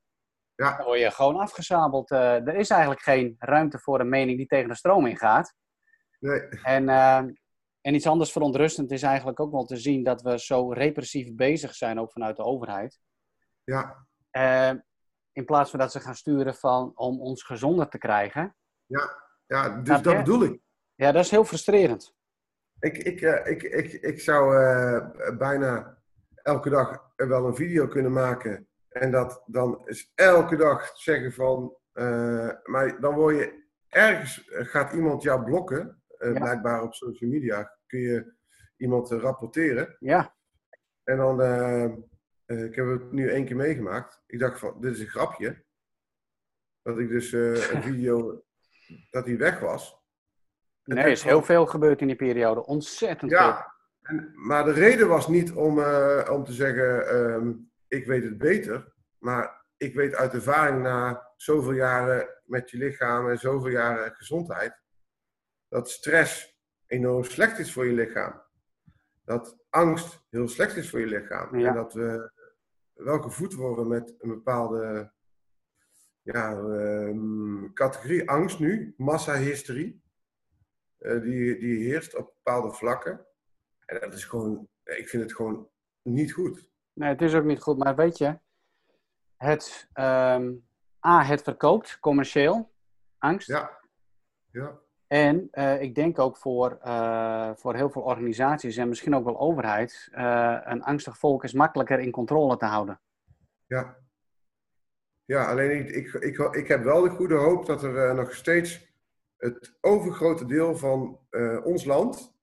[0.55, 0.77] ja.
[0.77, 2.11] dan word je gewoon afgezabeld.
[2.11, 5.55] Er is eigenlijk geen ruimte voor een mening die tegen de stroom ingaat.
[6.19, 6.41] Nee.
[6.62, 6.89] En,
[7.87, 11.75] en iets anders verontrustend is eigenlijk ook wel te zien dat we zo repressief bezig
[11.75, 13.01] zijn, ook vanuit de overheid.
[13.64, 14.07] Ja.
[15.33, 18.57] in plaats van dat ze gaan sturen van, om ons gezonder te krijgen.
[18.87, 20.61] Ja, ja dus dat bedoel ik.
[20.94, 22.14] Ja, dat is heel frustrerend.
[22.79, 24.57] Ik, ik, ik, ik, ik zou
[25.37, 25.99] bijna
[26.35, 28.68] elke dag wel een video kunnen maken.
[28.88, 31.77] En dat dan is elke dag zeggen van.
[32.64, 34.49] Maar dan word je ergens.
[34.51, 36.01] Gaat iemand jou blokken.
[36.19, 38.33] Uh, Blijkbaar op social media kun je
[38.77, 39.97] iemand uh, rapporteren.
[40.01, 40.35] Ja.
[41.05, 41.41] En dan.
[42.47, 44.23] ik heb het nu één keer meegemaakt.
[44.27, 44.81] Ik dacht van.
[44.81, 45.65] Dit is een grapje.
[46.83, 48.45] Dat ik dus een video.
[49.11, 50.03] dat hij weg was.
[50.85, 52.67] nee, er is heel veel gebeurd in die periode.
[52.67, 53.75] Ontzettend ja, veel.
[54.07, 57.53] En, maar de reden was niet om, uh, om te zeggen, ehm,
[57.89, 58.93] ik weet het beter.
[59.19, 64.81] Maar ik weet uit ervaring na zoveel jaren met je lichaam en zoveel jaren gezondheid,
[65.69, 68.43] dat stress enorm slecht is voor je lichaam.
[69.25, 71.55] Dat angst heel slecht is voor je lichaam.
[71.55, 72.31] En dat we
[72.93, 75.13] wel gevoed worden met een bepaalde
[76.23, 80.03] ja, um, categorie angst nu, massahysterie,
[80.99, 83.27] uh, die, die heerst op bepaalde vlakken.
[83.87, 85.69] En dat is gewoon, ik vind het gewoon
[86.03, 86.71] niet goed.
[86.93, 87.79] Nee, het is ook niet goed.
[87.79, 88.39] Maar weet je,
[89.37, 90.67] het, um,
[91.07, 92.73] A, het verkoopt commercieel
[93.19, 93.49] angst.
[93.49, 93.81] Ja.
[94.51, 94.81] ja.
[95.07, 99.38] En uh, ik denk ook voor, uh, voor heel veel organisaties en misschien ook wel
[99.38, 103.01] overheid, uh, een angstig volk is makkelijker in controle te houden.
[103.66, 103.97] Ja.
[105.25, 108.95] Ja, alleen ik, ik, ik, ik heb wel de goede hoop dat er nog steeds
[109.37, 111.19] het overgrote deel van
[111.64, 112.37] ons land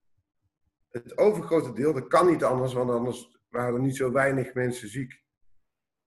[1.02, 4.88] het overgrote deel, dat kan niet anders, want anders waren er niet zo weinig mensen
[4.88, 5.22] ziek.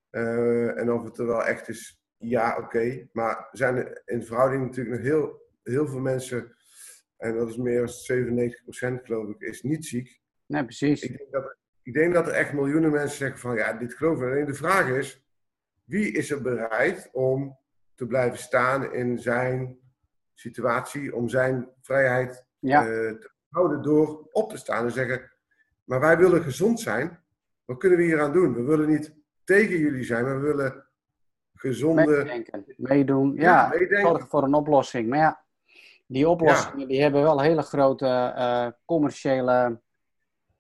[0.09, 3.07] En of het er wel echt is, ja, oké.
[3.11, 6.55] Maar zijn er in verhouding natuurlijk nog heel, heel veel mensen,
[7.17, 10.21] en dat is meer dan 97% geloof ik, is niet ziek.
[10.45, 11.01] Nee, precies.
[11.01, 14.17] Ik denk, dat, ik denk dat er echt miljoenen mensen zeggen van, ja, dit geloof
[14.17, 14.23] ik.
[14.23, 15.23] Alleen de vraag is,
[15.83, 17.57] wie is er bereid om
[17.95, 19.77] te blijven staan in zijn
[20.33, 22.81] situatie, om zijn vrijheid ja.
[22.87, 25.31] uh, te houden door op te staan en zeggen:
[25.83, 27.23] Maar wij willen gezond zijn.
[27.65, 28.53] Wat kunnen we hier aan doen?
[28.53, 30.85] We willen niet tegen jullie zijn, maar we willen
[31.53, 32.05] gezonde...
[32.05, 35.09] Meedenken, meedoen, ja, ja zorgen voor een oplossing.
[35.09, 35.45] Maar ja,
[36.07, 39.81] die oplossingen die hebben wel hele grote uh, commerciële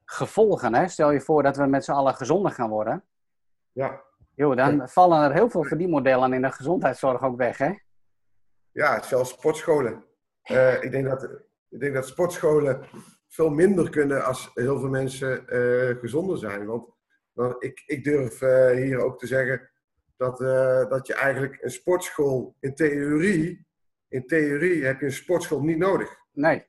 [0.05, 0.73] gevolgen.
[0.73, 0.87] Hè?
[0.87, 3.03] Stel je voor dat we met z'n allen gezonder gaan worden.
[3.71, 4.01] Ja.
[4.35, 7.73] Jo, dan vallen er heel veel verdienmodellen in de gezondheidszorg ook weg, hè?
[8.71, 10.05] Ja, zelfs sportscholen.
[10.51, 11.23] Uh, ik, denk dat,
[11.69, 12.85] ik denk dat sportscholen
[13.27, 16.65] veel minder kunnen als heel veel mensen uh, gezonder zijn.
[16.65, 19.69] Want ik, ik durf uh, hier ook te zeggen
[20.17, 20.37] dat,
[20.89, 23.66] dat je eigenlijk een sportschool in theorie,
[24.07, 26.17] in theorie heb je een sportschool niet nodig.
[26.31, 26.65] Nee.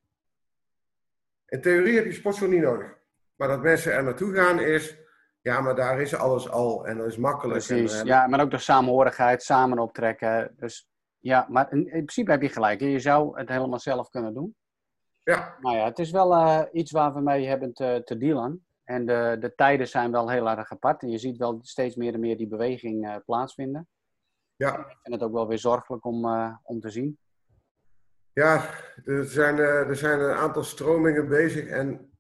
[1.47, 2.97] In theorie heb je een sportschool niet nodig.
[3.37, 4.99] Maar dat mensen er naartoe gaan is,
[5.41, 7.67] ja, maar daar is alles al en dat is makkelijk.
[7.67, 10.55] Precies, ja, maar ook de samenhorigheid, samen optrekken.
[10.57, 12.81] Dus ja, maar in, in, principe heb je gelijk.
[12.81, 14.57] Je zou het helemaal zelf kunnen doen.
[15.25, 15.57] Ja.
[15.61, 18.67] Nou ja, het is wel uh, iets waar we mee hebben te, te dealen.
[18.85, 21.03] En de, de tijden zijn wel heel erg apart.
[21.03, 23.89] En je ziet wel steeds meer en meer die beweging uh, plaatsvinden.
[24.57, 24.79] Ja.
[24.79, 27.19] Ik vind het ook wel weer zorgelijk om, uh, om te zien.
[28.39, 28.71] Ja,
[29.05, 31.67] er zijn, er zijn een aantal stromingen bezig.
[31.67, 32.11] En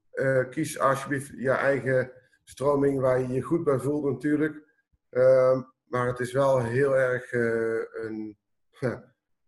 [0.50, 2.12] kies alsjeblieft je eigen
[2.44, 4.62] stroming waar je je goed bij voelt natuurlijk.
[5.10, 8.38] Ehm, maar het is wel heel erg een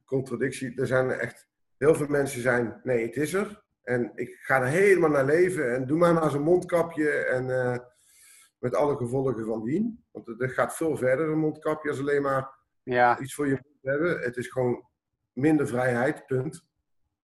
[0.05, 0.81] contradictie.
[0.81, 3.63] Er zijn echt heel veel mensen zijn, nee, het is er.
[3.83, 7.47] En ik ga er helemaal naar leven en doe maar maar zo'n mondkapje en
[8.59, 10.05] met alle gevolgen van dien.
[10.11, 13.19] Want het gaat veel verder, een mondkapje, als alleen maar ja.
[13.19, 14.21] iets voor je mond hebben.
[14.21, 14.90] Het is gewoon
[15.41, 16.65] minder vrijheid, punt.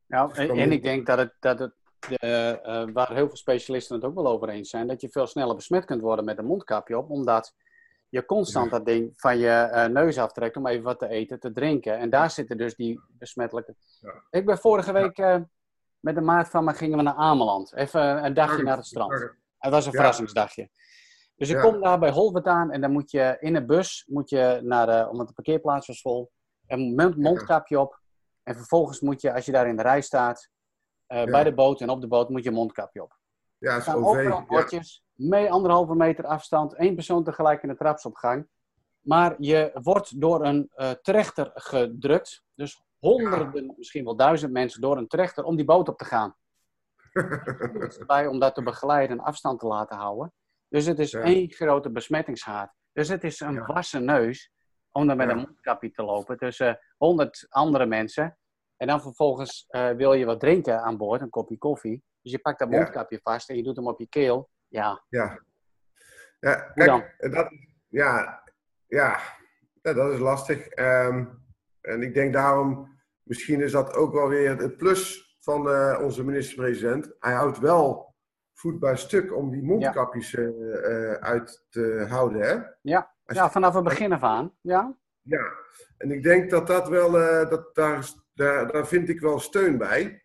[0.07, 1.73] Ja, en, en ik denk dat het, dat het
[2.07, 5.27] de, uh, waar heel veel specialisten het ook wel over eens zijn, dat je veel
[5.27, 7.53] sneller besmet kunt worden met een mondkapje op, omdat
[8.09, 11.51] je constant dat ding van je uh, neus aftrekt om even wat te eten, te
[11.51, 11.97] drinken.
[11.97, 13.75] En daar zitten dus die besmettelijke.
[13.99, 14.23] Ja.
[14.29, 15.37] Ik ben vorige week uh,
[15.99, 17.73] met een maat van me gingen we naar Ameland.
[17.73, 19.33] Even een dagje naar het strand.
[19.57, 20.69] Het was een verrassingsdagje.
[21.35, 24.29] Dus ik kom daar bij Holwert aan en dan moet je in een bus, moet
[24.29, 26.31] je naar de, omdat de parkeerplaats was vol,
[26.67, 28.03] een mondkapje op.
[28.47, 30.49] En vervolgens moet je, als je daar in de rij staat,
[31.07, 33.17] uh, bij de boot en op de boot, moet je een mondkapje op.
[33.57, 34.45] Ja, is OV.
[34.47, 38.47] Bordjes, mee anderhalve meter afstand, één persoon tegelijk in de trapsopgang.
[38.99, 42.43] Maar je wordt door een uh, trechter gedrukt.
[42.55, 46.35] Dus honderden, misschien wel duizend mensen door een trechter om die boot op te gaan.
[47.99, 50.33] erbij om dat te begeleiden en afstand te laten houden.
[50.67, 51.21] Dus het is ja.
[51.21, 52.71] één grote besmettingshaard.
[52.91, 53.65] Dus het is een ja.
[53.65, 54.51] wassen neus
[54.95, 58.37] om dan met een mondkapje te lopen tussen honderd andere mensen.
[58.77, 62.03] En dan vervolgens uh, wil je wat drinken aan boord, een kopje koffie.
[62.21, 64.49] Dus je pakt dat mondkapje vast en je doet hem op je keel.
[64.67, 65.03] Ja.
[65.09, 65.43] Ja.
[66.39, 67.49] Ja, kijk, dat,
[67.87, 68.43] ja,
[68.87, 69.19] ja,
[69.81, 70.77] ja, dat is lastig.
[70.77, 71.43] Um,
[71.81, 76.23] en ik denk daarom, misschien is dat ook wel weer het plus van uh, onze
[76.23, 77.15] minister-president.
[77.19, 78.15] Hij houdt wel
[78.53, 80.41] voet bij stuk om die mondkapjes ja.
[80.41, 82.41] uh, uit te houden.
[82.41, 82.59] Hè?
[82.81, 83.14] Ja.
[83.25, 84.53] Ja, vanaf het begin af aan.
[84.61, 84.97] Ja.
[85.21, 85.53] ja,
[85.97, 89.77] en ik denk dat dat wel, uh, dat, daar, daar, daar vind ik wel steun
[89.77, 90.23] bij.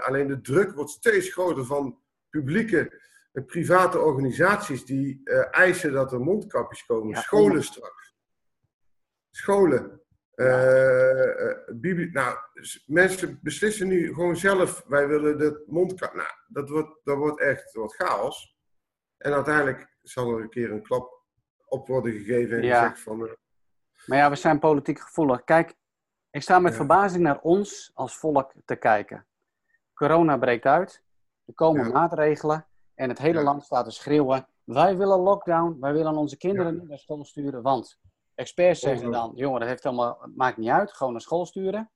[0.00, 3.00] alleen de druk wordt steeds groter van publieke
[3.32, 7.08] en private organisaties die uh, eisen dat er mondkapjes komen.
[7.08, 8.14] Ja, Scholen straks.
[9.30, 10.00] Scholen.
[10.34, 12.36] Uh, uh, nou,
[12.86, 16.16] mensen beslissen nu gewoon zelf, wij willen dat mondkapje.
[16.16, 18.56] Nou, dat wordt, dat wordt echt wordt chaos.
[19.16, 21.21] En uiteindelijk zal er een keer een klap
[21.72, 22.80] op worden gegeven en ja.
[22.82, 23.18] gezegd van...
[24.06, 25.44] maar ja, we zijn politiek gevoelig.
[25.44, 25.74] Kijk,
[26.30, 26.78] ik sta met ja.
[26.78, 29.26] verbazing naar ons als volk te kijken.
[29.94, 31.02] Corona breekt uit.
[31.44, 31.92] Er komen ja.
[31.92, 32.66] maatregelen.
[32.94, 36.88] En het hele land staat te schreeuwen: wij willen lockdown, wij willen onze kinderen niet
[36.88, 37.62] naar school sturen.
[37.62, 37.98] Want
[38.34, 41.90] experts zeggen dan: jongen, dat heeft allemaal, maakt niet uit, gewoon naar school sturen.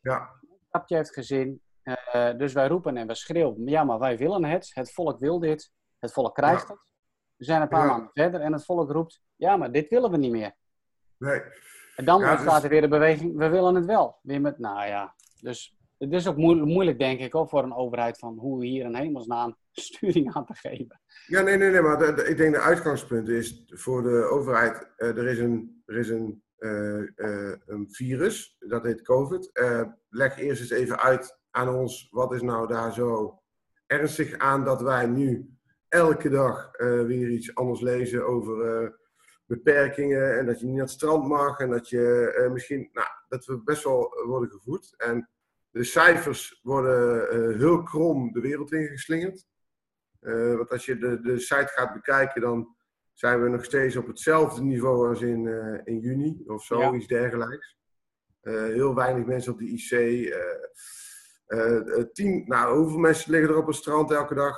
[0.00, 0.30] Ja.
[0.70, 1.62] Kapje heeft gezin.
[1.84, 4.70] Uh, dus wij roepen en we schreeuwen: ja, maar wij willen het.
[4.74, 5.72] Het volk wil dit.
[5.98, 6.74] Het volk krijgt ja.
[6.74, 6.92] het.
[7.36, 10.16] We zijn een paar maanden verder en het volk roept: ja, maar dit willen we
[10.16, 10.54] niet meer.
[11.18, 11.42] Nee.
[11.96, 12.62] En dan ja, dus...
[12.62, 14.18] er weer de beweging: we willen het wel.
[14.22, 18.18] Weer met, nou ja, dus het is ook moeilijk, denk ik, ook voor een overheid
[18.18, 21.00] van hoe we hier in hemelsnaam sturing aan te geven.
[21.26, 24.88] Ja, nee, nee, nee, maar de, de, ik denk de uitgangspunt is voor de overheid,
[24.98, 29.50] uh, er is een, er is een, uh, uh, een virus, dat heet COVID.
[30.08, 33.42] leg eerst eens even uit aan ons, wat is nou daar zo
[33.86, 35.53] ernstig aan dat wij nu
[35.94, 38.92] elke dag weer iets anders lezen over
[39.46, 43.44] beperkingen en dat je niet naar het strand mag en dat je misschien, nou, dat
[43.44, 44.94] we best wel worden gevoed.
[44.96, 45.28] En
[45.70, 49.46] de cijfers worden heel krom de wereld ingeslingerd.
[50.56, 52.76] Want als je de, de site gaat bekijken, dan
[53.12, 56.92] zijn we nog steeds op hetzelfde niveau als in, uh, in juni of zo, ja.
[56.92, 57.76] iets dergelijks.
[58.42, 59.90] heel weinig mensen op de IC.
[62.12, 64.56] Tien, nou, hoeveel mensen liggen er op het strand elke dag?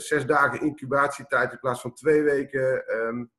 [0.00, 2.96] zes dagen incubatietijd in plaats van twee weken.
[2.96, 3.30] Um,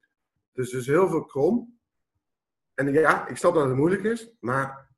[0.54, 1.80] dus er is heel veel krom.
[2.74, 4.91] en ja, ik snap dat het moeilijk is, maar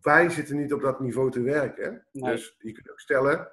[0.00, 2.06] wij zitten niet op dat niveau te werken.
[2.12, 2.32] Nee.
[2.32, 3.52] Dus je kunt ook stellen,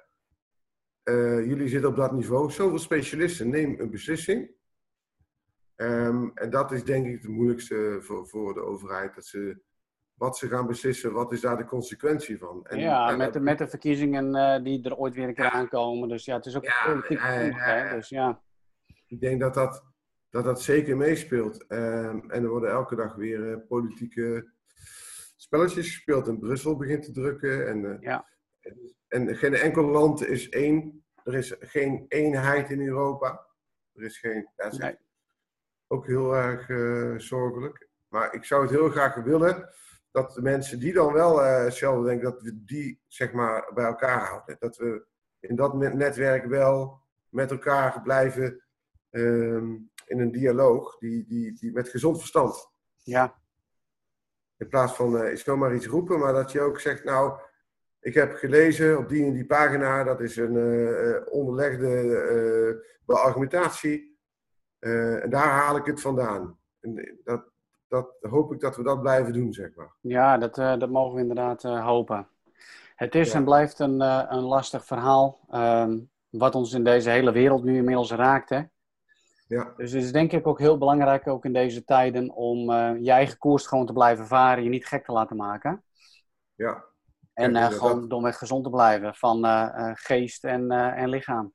[1.02, 2.50] eh, jullie zitten op dat niveau.
[2.50, 4.50] Zoveel specialisten, neem een beslissing.
[5.74, 9.14] Ehm, en dat is denk ik het moeilijkste voor, voor de overheid.
[9.14, 9.62] Dat ze,
[10.16, 12.66] wat ze gaan beslissen, wat is daar de consequentie van?
[12.66, 15.34] En, ja, en met de, dat- met de verkiezingen eh, die er ooit weer een
[15.34, 16.08] keer aankomen.
[16.08, 17.94] Dus ja, het is ook Ja, politiek gevoelig, hè.
[17.94, 18.42] Dus ja,
[19.06, 19.84] Ik denk dat dat,
[20.30, 21.66] dat, dat zeker meespeelt.
[21.66, 24.50] Ehm, en er worden elke dag weer eh, politieke
[25.36, 26.28] spelletjes gespeeld.
[26.28, 27.68] En Brussel begint te drukken.
[27.68, 28.26] En, eh, Ja.
[29.08, 31.04] en geen enkel land is één.
[31.24, 33.46] Er is geen eenheid in Europa.
[33.92, 34.48] Er is geen.
[34.56, 34.88] Is Nee.
[34.90, 35.04] echt
[35.86, 36.66] ook heel erg
[37.22, 37.88] zorgelijk.
[38.08, 39.68] Maar ik zou het heel graag willen
[40.16, 43.84] dat de mensen die dan wel eh, hetzelfde denken, dat we die zeg maar bij
[43.84, 44.56] elkaar houden.
[44.58, 45.04] Dat we
[45.40, 48.64] in dat net- netwerk wel met elkaar blijven
[49.10, 49.74] ehm,
[50.06, 52.70] in een dialoog die, die, die met gezond verstand.
[53.02, 53.38] ja,
[54.56, 57.40] In plaats van eh ik wil maar iets roepen, maar dat je ook zegt, nou,
[58.00, 64.18] ik heb gelezen op die en die pagina, dat is een eh, onderlegde argumentatie.
[64.78, 66.58] eh, en daar haal ik het vandaan.
[66.80, 67.50] En dat,
[68.20, 69.94] dat hoop ik dat we dat blijven doen, zeg maar.
[70.00, 72.28] ja dat, eh, dat mogen we inderdaad eh, hopen.
[72.96, 73.34] Het is Ja.
[73.38, 75.38] en blijft een, eh, een lastig verhaal.
[75.50, 75.98] ehm,
[76.30, 78.48] wat ons in deze hele wereld nu inmiddels raakt.
[78.48, 78.62] Hè?
[79.46, 82.58] Ja, Dus het is denk ik ook heel belangrijk, ook in deze tijden, om
[83.02, 84.62] je eigen koers gewoon te blijven varen.
[84.64, 85.84] Je niet gek te laten maken.
[86.54, 86.84] ja,
[87.34, 89.44] En Ja, dat- gewoon domweg gezond te blijven van
[89.94, 91.52] geest en, en lichaam.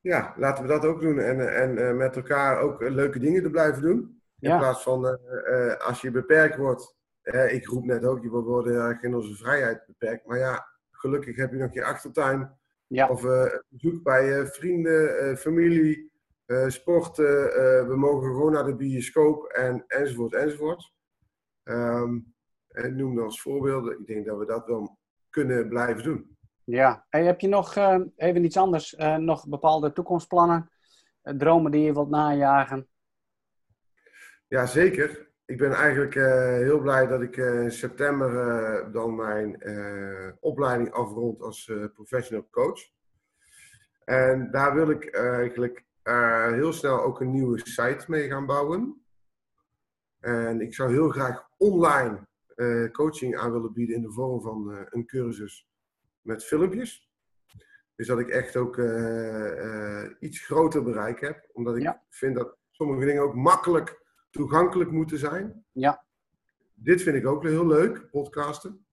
[0.00, 1.18] ja, laten we dat ook doen.
[1.18, 4.21] En, en met elkaar ook leuke dingen te blijven doen.
[4.42, 4.58] In Ja.
[4.58, 6.96] plaats van eh, eh, als je beperkt wordt.
[7.22, 10.26] eh, ik roep net ook, we worden in onze vrijheid beperkt.
[10.26, 12.58] Maar ja, gelukkig heb je nog je achtertuin.
[12.86, 13.08] Ja.
[13.08, 16.10] Of eh, bezoek bij eh, vrienden, eh, familie,
[16.46, 17.52] eh sporten.
[17.54, 20.92] eh, we mogen gewoon naar de bioscoop en, enzovoort, enzovoort.
[21.62, 22.18] Ehm
[22.68, 24.00] en noem als voorbeelden.
[24.00, 24.98] Ik denk dat we dat wel
[25.30, 26.36] kunnen blijven doen.
[26.64, 28.94] Ja, hey, heb je nog eh, even iets anders?
[28.94, 30.70] eh, nog bepaalde toekomstplannen?
[31.22, 32.86] eh, dromen die je wilt najagen?
[34.52, 35.28] Ja, zeker.
[35.44, 39.62] Ik ben eigenlijk eh, heel blij dat ik eh, in september eh, dan mijn
[40.40, 42.80] opleiding afrond als professional coach.
[44.04, 45.84] En daar wil ik eigenlijk
[46.54, 49.02] heel snel ook een nieuwe site mee gaan bouwen.
[50.20, 52.26] En ik zou heel graag online
[52.92, 55.68] coaching aan willen bieden in de vorm van een cursus
[56.20, 57.10] met filmpjes.
[57.96, 58.80] Dus dat ik echt ook
[60.18, 61.48] iets groter bereik heb.
[61.52, 62.02] Omdat ik Ja.
[62.08, 64.01] vind dat sommige dingen ook makkelijk
[64.32, 65.64] toegankelijk moeten zijn.
[65.72, 66.04] Ja.
[66.74, 68.86] Dit vind ik ook heel leuk, podcasten.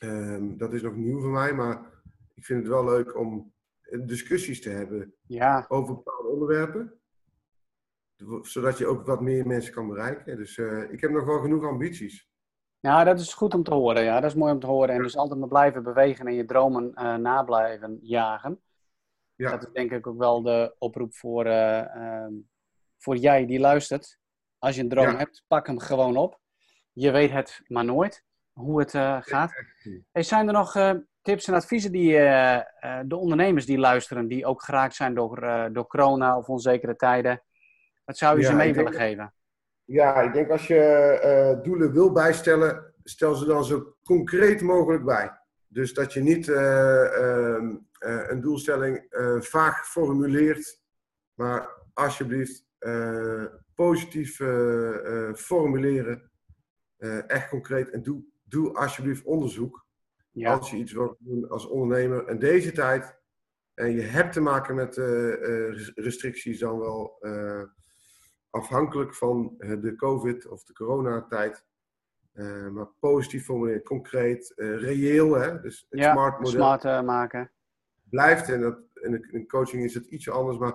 [0.00, 1.90] Ehm, dat is nog nieuw voor mij, maar
[2.34, 3.52] ik vind het wel leuk om
[4.04, 7.00] discussies te hebben Ja, over bepaalde onderwerpen.
[8.42, 10.36] Zodat je ook wat meer mensen kan bereiken.
[10.36, 12.28] Dus eh, ik heb nog wel genoeg ambities.
[12.80, 14.02] ja, dat is goed om te horen.
[14.02, 14.94] Ja, dat is mooi om te horen.
[14.94, 18.60] En dus altijd maar blijven bewegen en je dromen eh na blijven jagen.
[19.34, 22.32] Ja, Dat is denk ik ook wel de oproep voor, eh, ehm,
[23.06, 24.18] voor jij die luistert.
[24.58, 25.16] Als je een droom Ja.
[25.16, 26.40] hebt, pak hem gewoon op.
[26.92, 29.52] Je weet het maar nooit hoe het eh, gaat.
[30.12, 30.92] Hey, zijn er nog eh,
[31.22, 35.40] tips en adviezen die eh, de ondernemers die luisteren, die ook geraakt zijn door,
[35.72, 37.42] door corona of onzekere tijden,
[38.04, 39.34] wat zou je Ja, ze mee denk willen geven?
[39.84, 45.30] Ja, ik denk als je doelen wil bijstellen, stel ze dan zo concreet mogelijk bij.
[45.68, 49.06] Dus dat je niet eh, ehm, eh, een doelstelling
[49.40, 50.80] vaag formuleert,
[51.34, 52.64] maar alsjeblieft
[53.74, 56.30] positief eh, eh, formuleren.
[56.96, 59.84] Eh, echt concreet en doe, doe alsjeblieft onderzoek.
[60.30, 63.16] Ja, Als je iets wilt doen als ondernemer in deze tijd
[63.74, 67.62] en je hebt te maken met eh, eh, restricties, dan wel eh,
[68.50, 71.64] afhankelijk van eh, de COVID of de coronatijd.
[72.32, 75.34] Eh, maar positief formuleren, concreet, eh, reëel.
[75.34, 75.60] Hè?
[75.60, 77.52] Dus het ja smart model smart eh, maken.
[78.10, 78.48] blijft.
[78.48, 80.58] En dat, in, de, in coaching is het iets anders.
[80.58, 80.74] Maar,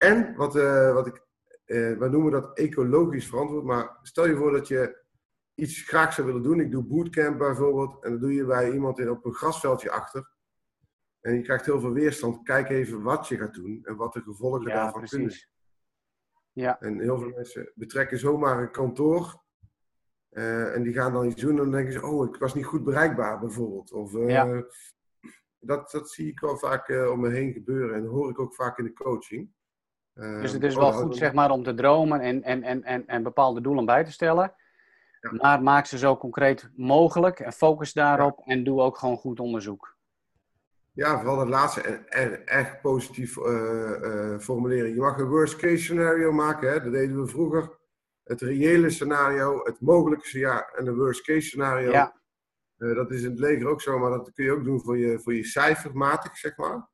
[0.00, 1.26] en wat, eh, wat ik,
[1.64, 3.64] eh we noemen dat ecologisch verantwoord.
[3.64, 5.02] Maar stel je voor dat je
[5.54, 6.60] iets graag zou willen doen.
[6.60, 8.04] Ik doe bootcamp bijvoorbeeld.
[8.04, 10.30] En dan doe je bij iemand in, op een grasveldje achter.
[11.20, 12.42] En je krijgt heel veel weerstand.
[12.42, 15.50] Kijk even wat je gaat doen en wat de gevolgen Ja, daarvan kunnen precies.
[16.52, 19.42] Ja, en heel veel mensen betrekken zomaar een kantoor.
[20.30, 22.64] eh, en die gaan dan iets doen en dan denken ze, oh, ik was niet
[22.64, 23.92] goed bereikbaar bijvoorbeeld.
[23.92, 24.64] Of, Ja.
[25.58, 28.78] dat, dat zie ik wel vaak om me heen gebeuren en hoor ik ook vaak
[28.78, 29.50] in de coaching.
[30.20, 32.62] Eh, dus het is oh, wel nou, goed zeg maar om te dromen en, en,
[32.62, 34.54] en, en, en bepaalde doelen bij te stellen.
[35.20, 35.32] Ja.
[35.32, 39.98] Maar maak ze zo concreet mogelijk en focus daarop en doe ook gewoon goed onderzoek.
[40.92, 44.94] Ja, vooral dat laatste en, echt positief eh, eh, formuleren.
[44.94, 46.82] Je mag een worst case scenario maken, hè?
[46.82, 47.78] dat deden we vroeger.
[48.24, 51.90] het reële scenario, het mogelijke ja, en de worst case scenario.
[51.90, 52.20] Ja.
[52.76, 54.98] Eh, dat is in het leger ook zo, maar dat kun je ook doen voor
[54.98, 56.88] je, voor je cijfermatig, zeg maar.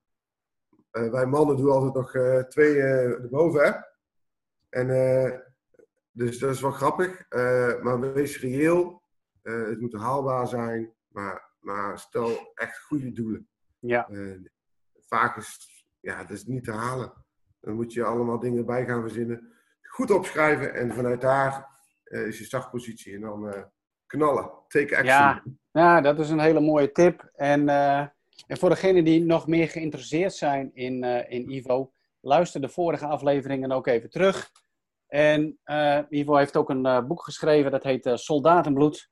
[0.97, 3.73] Eh, wij mannen doen altijd nog eh, twee erboven, hè.
[4.69, 5.45] En,
[6.13, 7.25] dus dat is wel grappig.
[7.83, 9.03] maar wees reëel.
[9.43, 13.49] het moet haalbaar zijn, maar, maar stel echt goede doelen.
[13.79, 14.09] Ja.
[14.99, 17.13] vaak is ja, het is niet te halen.
[17.61, 19.53] Dan moet je allemaal dingen bij gaan verzinnen.
[19.83, 21.69] Goed opschrijven en vanuit daar
[22.05, 23.15] is je startpositie.
[23.15, 23.71] En dan
[24.07, 24.51] knallen.
[24.69, 25.07] Take action.
[25.07, 27.31] Ja, ja, dat is een hele mooie tip.
[27.35, 28.07] En, uh,
[28.47, 33.07] en voor degenen die nog meer geïnteresseerd zijn in, uh, in Ivo, luister de vorige
[33.07, 34.51] afleveringen ook even terug.
[35.07, 39.11] En uh, Ivo heeft ook een boek geschreven, dat heet Soldatenbloed.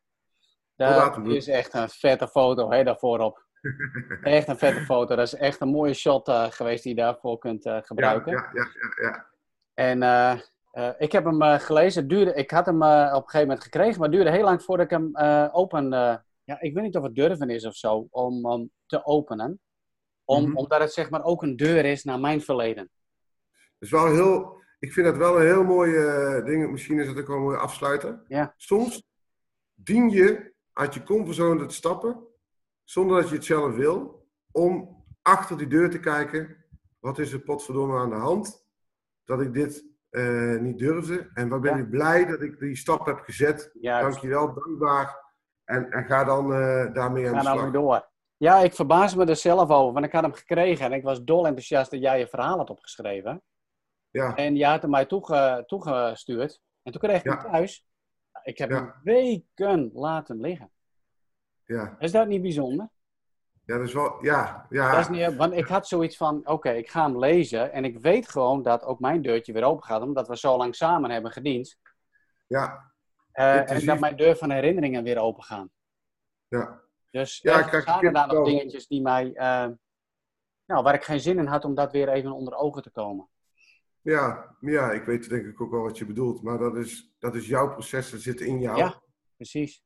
[0.77, 3.47] Daar is echt een vette foto, hè, daarvoor op.
[4.23, 5.17] echt een vette foto.
[5.17, 8.33] Dat is echt een mooie shot geweest die je daarvoor kunt gebruiken.
[8.33, 8.67] Ja, ja,
[9.03, 9.27] ja.
[9.75, 12.09] ja, En ik heb hem gelezen.
[12.09, 14.85] Duurde, ik had hem op een gegeven moment gekregen, maar het duurde heel lang voordat
[14.85, 15.17] ik hem
[15.53, 15.93] open.
[16.45, 19.61] Ja, ik weet niet of het durven is of zo om um, te openen.
[20.25, 20.57] Om, mm -hmm.
[20.57, 22.91] Omdat het zeg maar ook een deur is naar mijn verleden.
[23.79, 24.63] is wel heel.
[24.79, 26.71] Ik vind het wel een heel mooie ding.
[26.71, 28.23] Misschien is het ook wel een mooie afsluiter.
[28.29, 28.55] Ja.
[28.57, 29.03] Soms
[29.75, 32.27] dien je uit je comfortzone te stappen,
[32.85, 36.65] zonder dat je het zelf wil, om achter die deur te kijken.
[37.01, 38.67] Wat is er potverdomme aan de hand?
[39.25, 41.31] Dat ik dit uh, niet durfde.
[41.35, 41.83] En wat ben ja.
[41.83, 43.71] ik blij dat ik die stap heb gezet.
[43.81, 44.03] Juist.
[44.03, 45.24] Dankjewel, dankbaar.
[45.65, 47.55] En, en ga dan uh, daarmee aan Ga de slag.
[47.55, 48.09] dan weer door.
[48.37, 51.23] Ja, ik verbaas me er zelf over, want ik had hem gekregen en ik was
[51.25, 53.43] dol enthousiast dat jij je verhaal had opgeschreven.
[54.11, 54.35] Ja.
[54.37, 56.61] En je had hem mij toege, toegestuurd.
[56.83, 57.41] En toen kreeg ik Ja.
[57.43, 57.87] hem thuis.
[58.43, 58.77] Ik heb Ja.
[58.77, 60.71] hem weken laten liggen.
[61.65, 61.97] Ja.
[61.99, 62.89] Is dat niet bijzonder?
[63.67, 64.25] ja, dat is wel.
[64.25, 64.91] Ja, ja.
[64.91, 67.73] Dat is niet, want ik had zoiets van, oké, ik ga hem lezen.
[67.73, 70.75] En ik weet gewoon dat ook mijn deurtje weer open gaat, omdat we zo lang
[70.75, 71.77] samen hebben gediend.
[72.47, 72.93] ja,
[73.35, 75.71] Eh, en dat mijn deur van herinneringen weer open gaan.
[76.49, 76.83] ja.
[77.11, 79.69] Dus Ja, ik krijg zaten daar nog dingetjes die mij, eh,
[80.65, 83.29] nou, waar ik geen zin in had om dat weer even onder ogen te komen.
[84.01, 86.43] Ja, ja, ik weet denk ik ook wel wat je bedoelt.
[86.43, 88.77] Maar dat is, dat is jouw proces, dat zit in jou.
[88.79, 89.03] Ja.
[89.37, 89.83] Precies.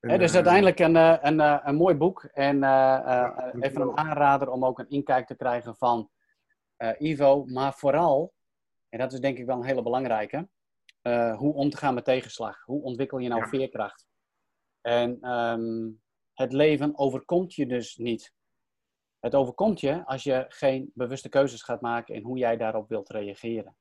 [0.00, 2.22] En, dus eh, uiteindelijk een, eh, een, eh, een mooi boek.
[2.24, 6.10] En eh, eh, Ja, eh, even een aanrader om ook een inkijk te krijgen van
[6.76, 7.44] eh, Ivo.
[7.44, 8.32] Maar vooral,
[8.88, 10.48] en dat is denk ik wel een hele belangrijke,
[11.12, 12.64] eh, hoe om te gaan met tegenslag.
[12.64, 13.48] Hoe ontwikkel je nou Ja.
[13.48, 14.06] veerkracht?
[14.80, 15.88] En ehm,
[16.34, 18.32] het leven overkomt je dus niet.
[19.18, 23.08] Het overkomt je als je geen bewuste keuzes gaat maken in hoe jij daarop wilt
[23.10, 23.76] reageren.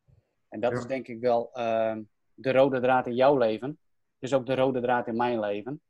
[0.50, 0.78] En dat Ja.
[0.78, 2.04] is denk ik wel ehm,
[2.34, 3.80] de rode draad in jouw leven.
[4.20, 5.82] Dus ook de rode draad in mijn leven.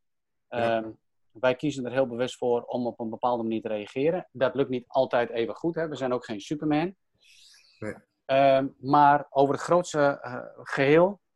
[0.49, 0.77] Ja.
[0.77, 0.91] Ehm,
[1.31, 4.27] wij kiezen er heel bewust voor om op een bepaalde manier te reageren.
[4.31, 5.75] Dat lukt niet altijd even goed.
[5.75, 5.87] Hè?
[5.87, 6.95] We zijn ook geen Superman.
[7.79, 7.95] Nee.
[8.79, 11.26] Maar over het grootste eh, geheel eh,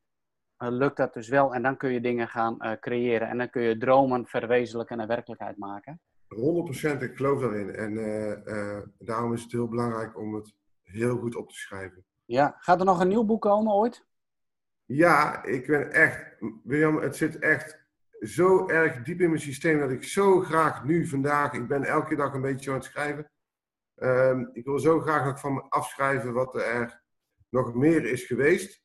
[0.70, 1.54] lukt dat dus wel.
[1.54, 3.28] En dan kun je dingen gaan eh, creëren.
[3.28, 6.02] En dan kun je dromen verwezenlijken en werkelijkheid maken.
[6.28, 7.76] 100% ik geloof daarin.
[7.76, 12.06] En eh, eh, daarom is het heel belangrijk om het heel goed op te schrijven.
[12.26, 14.06] Ja, gaat er nog een nieuw boek komen ooit?
[14.86, 17.80] Ja, ik ben echt, William, het zit echt
[18.20, 22.16] zo erg diep in mijn systeem dat ik zo graag nu, vandaag, ik ben elke
[22.16, 23.32] dag een beetje aan het schrijven.
[23.96, 27.02] Ehm, ik wil zo graag nog van me afschrijven wat er
[27.50, 28.84] nog meer is geweest.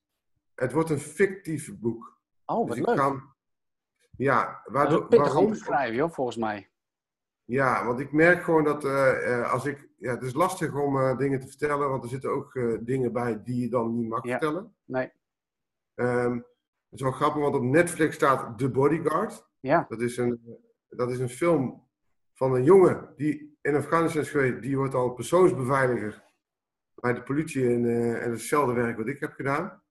[0.57, 2.19] Het wordt een fictief boek.
[2.45, 2.97] Oh, wat Dus leuk.
[2.97, 3.23] kan,
[4.17, 5.55] ja, Dat is waardoor, pittig om waarom?
[5.55, 6.71] schrijven, joh, volgens mij.
[7.45, 9.89] Ja, want ik merk gewoon dat eh, eh, als ik.
[9.99, 13.43] Ja, het is lastig om eh, dingen te vertellen, want er zitten ook dingen bij
[13.43, 14.31] die je dan niet mag Ja.
[14.31, 14.75] vertellen.
[14.85, 15.13] Nee.
[15.95, 16.45] Ehm, het
[16.91, 19.49] is wel grappig, want op Netflix staat The Bodyguard.
[19.61, 21.87] Ja, Dat is een, dat is een film
[22.35, 24.63] van een jongen die in Afghanistan is geweest.
[24.63, 26.25] Die wordt al persoonsbeveiliger
[26.95, 27.85] bij de politie en,
[28.21, 29.83] en hetzelfde werk wat ik heb gedaan.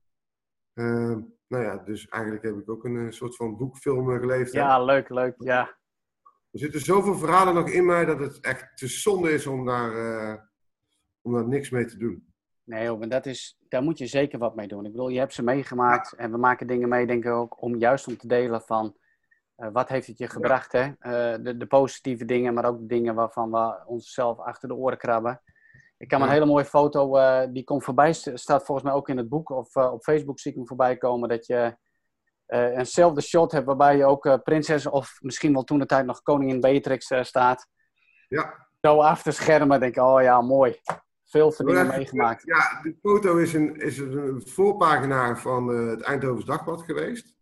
[0.76, 4.54] Ehm, nou ja, dus eigenlijk heb ik ook een eh, soort van boekfilm eh, geleefd.
[4.54, 4.60] hè.
[4.60, 5.36] ja leuk, leuk.
[5.38, 5.78] Ja.
[6.52, 9.98] Er zitten zoveel verhalen nog in mij dat het echt te zonde is om daar,
[9.98, 10.42] eh,
[11.22, 12.34] om daar niks mee te doen.
[12.64, 14.86] Nee, joh, maar dat is, daar moet je zeker wat mee doen.
[14.86, 17.76] Ik bedoel, je hebt ze meegemaakt en we maken dingen mee, denk ik ook, om
[17.76, 18.98] juist om te delen van
[19.56, 20.92] wat heeft het je gebracht, hè?
[21.42, 25.42] De, de positieve dingen, maar ook de dingen waarvan we onszelf achter de oren krabben.
[25.98, 29.10] Ik kan een hele mooie foto, eh, die komt voorbij, st- staat volgens mij ook
[29.10, 31.78] in het boek of eh, op Facebook zie ik hem voorbij komen, dat je
[32.46, 36.22] eh, eenzelfde shot hebt waarbij je ook prinses of misschien wel toen de tijd nog
[36.22, 37.68] koningin Beatrix staat.
[38.28, 40.80] Ja, Zo af te schermen, denk ik, oh ja, mooi.
[41.26, 42.44] Veel Ja, meegemaakt.
[42.46, 47.36] ja de foto is een, is een voorpagina van het Eindhovens Dagblad geweest.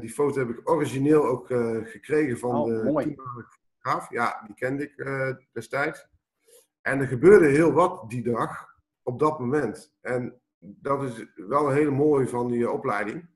[0.00, 1.46] Die foto heb ik origineel ook
[1.88, 3.14] gekregen van Oh, de
[3.82, 4.10] fotograaf.
[4.10, 4.96] Ja, die kende ik
[5.52, 6.06] destijds.
[6.86, 8.66] En er gebeurde heel wat die dag,
[9.02, 9.94] op dat moment.
[10.00, 13.28] En dat is wel een hele mooie van die opleiding.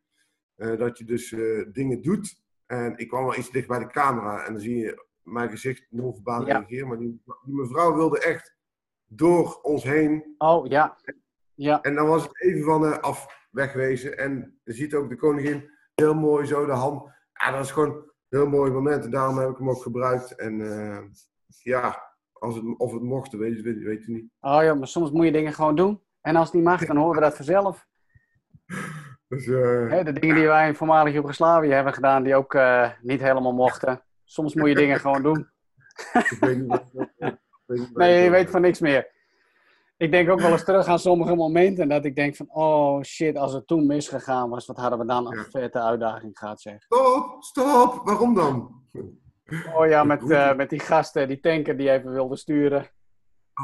[0.55, 1.29] dat je dus
[1.73, 2.43] dingen doet.
[2.67, 5.87] En ik kwam wel iets dicht bij de camera en dan zie je mijn gezicht
[5.91, 6.59] non-verbaal ja.
[6.59, 6.89] reageren.
[6.89, 8.57] Maar die, die, mevrouw wilde echt
[9.07, 10.35] door ons heen.
[10.39, 10.97] Oh ja.
[11.55, 11.81] ja.
[11.81, 14.19] En dan was het even van uh, af wegwezen.
[14.19, 17.03] En je ziet ook de koningin heel mooi zo de hand.
[17.33, 19.05] Ja, dat is gewoon een heel mooi moment.
[19.05, 20.35] En daarom heb ik hem ook gebruikt.
[20.35, 20.59] En
[21.63, 22.10] ja,
[22.41, 24.25] als het, of het mocht, weet je, weet, weet je niet.
[24.41, 26.01] Oh ja, maar soms moet je dingen gewoon doen.
[26.21, 27.87] En als het niet mag, dan horen we dat vanzelf.
[29.29, 30.05] Dus, uh...
[30.05, 32.59] de dingen die wij in voormalig Joegoslavië hebben gedaan, die ook
[33.01, 34.03] niet helemaal mochten.
[34.25, 35.51] Soms moet je dingen gewoon doen.
[36.13, 39.11] ik weet niet wat, nee, je weet van niks meer.
[39.97, 43.37] Ik denk ook wel eens terug aan sommige momenten dat ik denk van, oh shit,
[43.37, 46.83] als het toen misgegaan was, wat hadden we dan een vette uitdaging gehad, zeg.
[46.83, 48.85] Stop, stop, waarom dan?
[49.75, 52.89] Oh ja, met, uh, met die gasten, die tanker die even wilde sturen.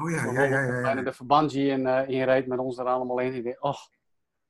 [0.03, 0.61] Oh ja, ja, ja.
[0.61, 1.03] ja, ja.
[1.03, 3.47] de verbandje in, uh, inreed met ons er allemaal in.
[3.47, 3.76] Ik oh.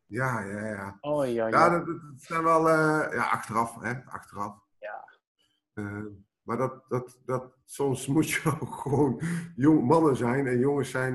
[0.06, 0.98] Ja, ja, ja.
[1.00, 1.48] Oh ja, ja.
[1.48, 4.54] Ja, dat, dat zijn wel, uh, ja, achteraf, hè, achteraf.
[4.78, 5.04] Ja.
[6.42, 9.20] Maar dat, dat, dat, soms moet je ook gewoon
[9.56, 11.14] jong, mannen zijn en jongens zijn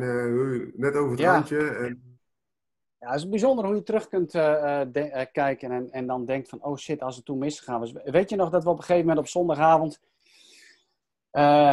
[0.76, 1.34] net over het ja.
[1.34, 1.68] randje.
[1.70, 2.12] En...
[2.98, 4.82] Ja, het is bijzonder hoe je terug kunt uh,
[5.32, 7.92] kijken en, en dan denkt van, oh shit, als het toen misgegaan was.
[7.92, 10.00] Weet je nog dat we op een gegeven moment op zondagavond,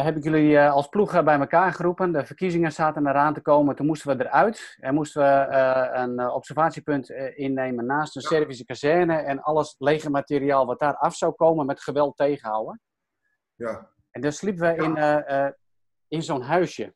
[0.03, 2.11] heb ik jullie als ploeg bij elkaar geroepen.
[2.11, 4.77] De verkiezingen zaten eraan te komen, toen moesten we eruit.
[4.79, 5.55] En moesten we
[5.93, 11.33] een observatiepunt innemen naast een Servische kazerne en alles lege materiaal wat daar af zou
[11.33, 12.81] komen met geweld tegenhouden.
[13.55, 13.89] Ja.
[14.11, 14.97] En dan sliepen we in,
[16.07, 16.95] in zo'n huisje.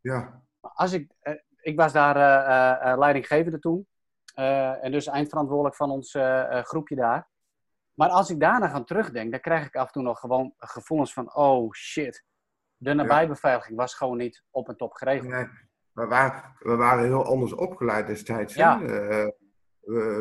[0.00, 0.42] Ja.
[0.60, 1.12] Als ik,
[1.60, 3.86] ik was daar leidinggevende toen.
[4.34, 6.16] en dus eindverantwoordelijk van ons
[6.50, 7.28] groepje daar.
[7.96, 11.12] Maar als ik daarna aan terugdenk, dan krijg ik af en toe nog gewoon gevoelens
[11.12, 12.24] van: oh shit.
[12.76, 15.30] De nabijbeveiliging was gewoon niet op en top geregeld.
[15.30, 15.46] Nee,
[15.92, 18.54] we waren, we waren heel anders opgeleid destijds.
[18.54, 18.80] Ja.
[18.80, 19.34] We,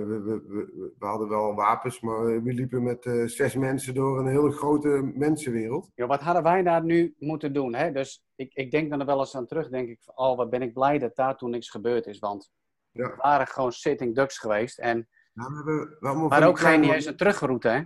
[0.06, 4.28] we, we, we, hadden wel wapens, maar we liepen met uh, zes mensen door een
[4.28, 5.92] hele grote mensenwereld.
[5.96, 7.76] Ja, wat hadden wij daar nu moeten doen?
[7.76, 7.92] Hè?
[7.92, 10.50] Dus ik, ik denk dan er wel eens aan terug, denk ik, van, oh, wat
[10.50, 12.20] ben ik blij dat daar toen niks gebeurd is.
[12.20, 12.52] Want
[12.92, 13.10] ja.
[13.10, 14.80] we waren gewoon sitting ducks geweest.
[14.80, 17.82] En, ja, we hebben, we maar ook geen niet eens een terugroute, hè?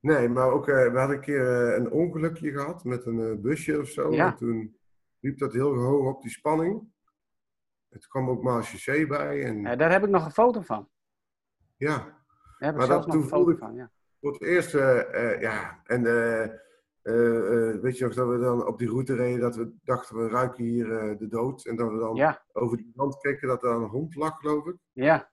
[0.00, 3.80] Nee, maar ook, uh, we hadden een keer uh, een ongelukje gehad met een busje
[3.80, 4.12] of zo.
[4.12, 4.26] Ja.
[4.26, 4.78] En toen
[5.20, 6.90] liep dat heel hoog op die spanning.
[7.88, 9.44] Het kwam ook Marche bij.
[9.44, 9.60] En...
[9.60, 10.88] Ja, daar heb ik nog een foto van.
[11.76, 11.96] Ja.
[11.96, 12.16] Daar
[12.58, 13.90] heb ik maar dat nog een foto van, ja.
[14.20, 14.72] Voor het eerst,
[15.40, 16.02] ja, en
[17.82, 20.64] weet je nog dat we dan op die route reden, dat we dachten we ruiken
[20.64, 20.86] hier
[21.18, 21.64] de dood.
[21.64, 22.44] En dat we dan ja.
[22.52, 24.76] over die rand keken dat er een hond lag, geloof ik.
[24.92, 25.30] Ja.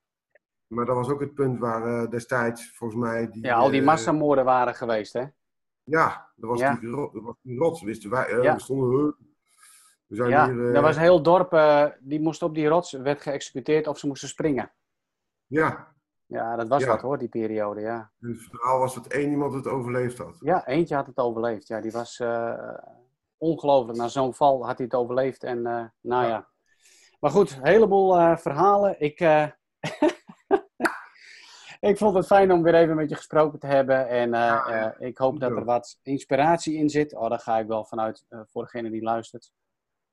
[0.70, 3.30] Maar dat was ook het punt waar destijds, volgens mij...
[3.30, 5.24] Die, ja, al die massamoorden waren geweest, hè?
[5.84, 7.82] Ja, dat was, Die, dat was die rots.
[7.82, 8.54] Wisten wij, ja.
[8.54, 9.16] we stonden
[10.10, 11.50] ja, er eh, was een heel dorp,
[12.00, 14.72] die moest op die rots, werd geëxecuteerd of ze moesten springen.
[15.46, 15.94] Ja.
[16.26, 18.10] Ja, dat was wat hoor, die periode, ja.
[18.20, 20.36] En het verhaal was dat één iemand het overleefd had.
[20.40, 21.66] Ja, eentje had het overleefd.
[21.66, 22.22] Ja, die was
[23.36, 23.98] ongelooflijk.
[23.98, 25.62] Na zo'n val had hij het overleefd en
[26.00, 26.48] nou ja.
[27.20, 29.00] Maar goed, een heleboel verhalen.
[29.00, 29.18] Ik,
[31.80, 34.08] ik vond het fijn om weer even met je gesproken te hebben.
[34.08, 34.34] En
[34.98, 37.14] ik hoop dat er wat inspiratie in zit.
[37.14, 39.52] Oh, daar ga ik wel vanuit voor degene die luistert.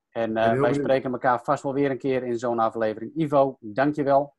[0.08, 3.12] En uh, wij spreken elkaar vast wel weer een keer in zo'n aflevering.
[3.14, 4.36] Ivo, dankjewel.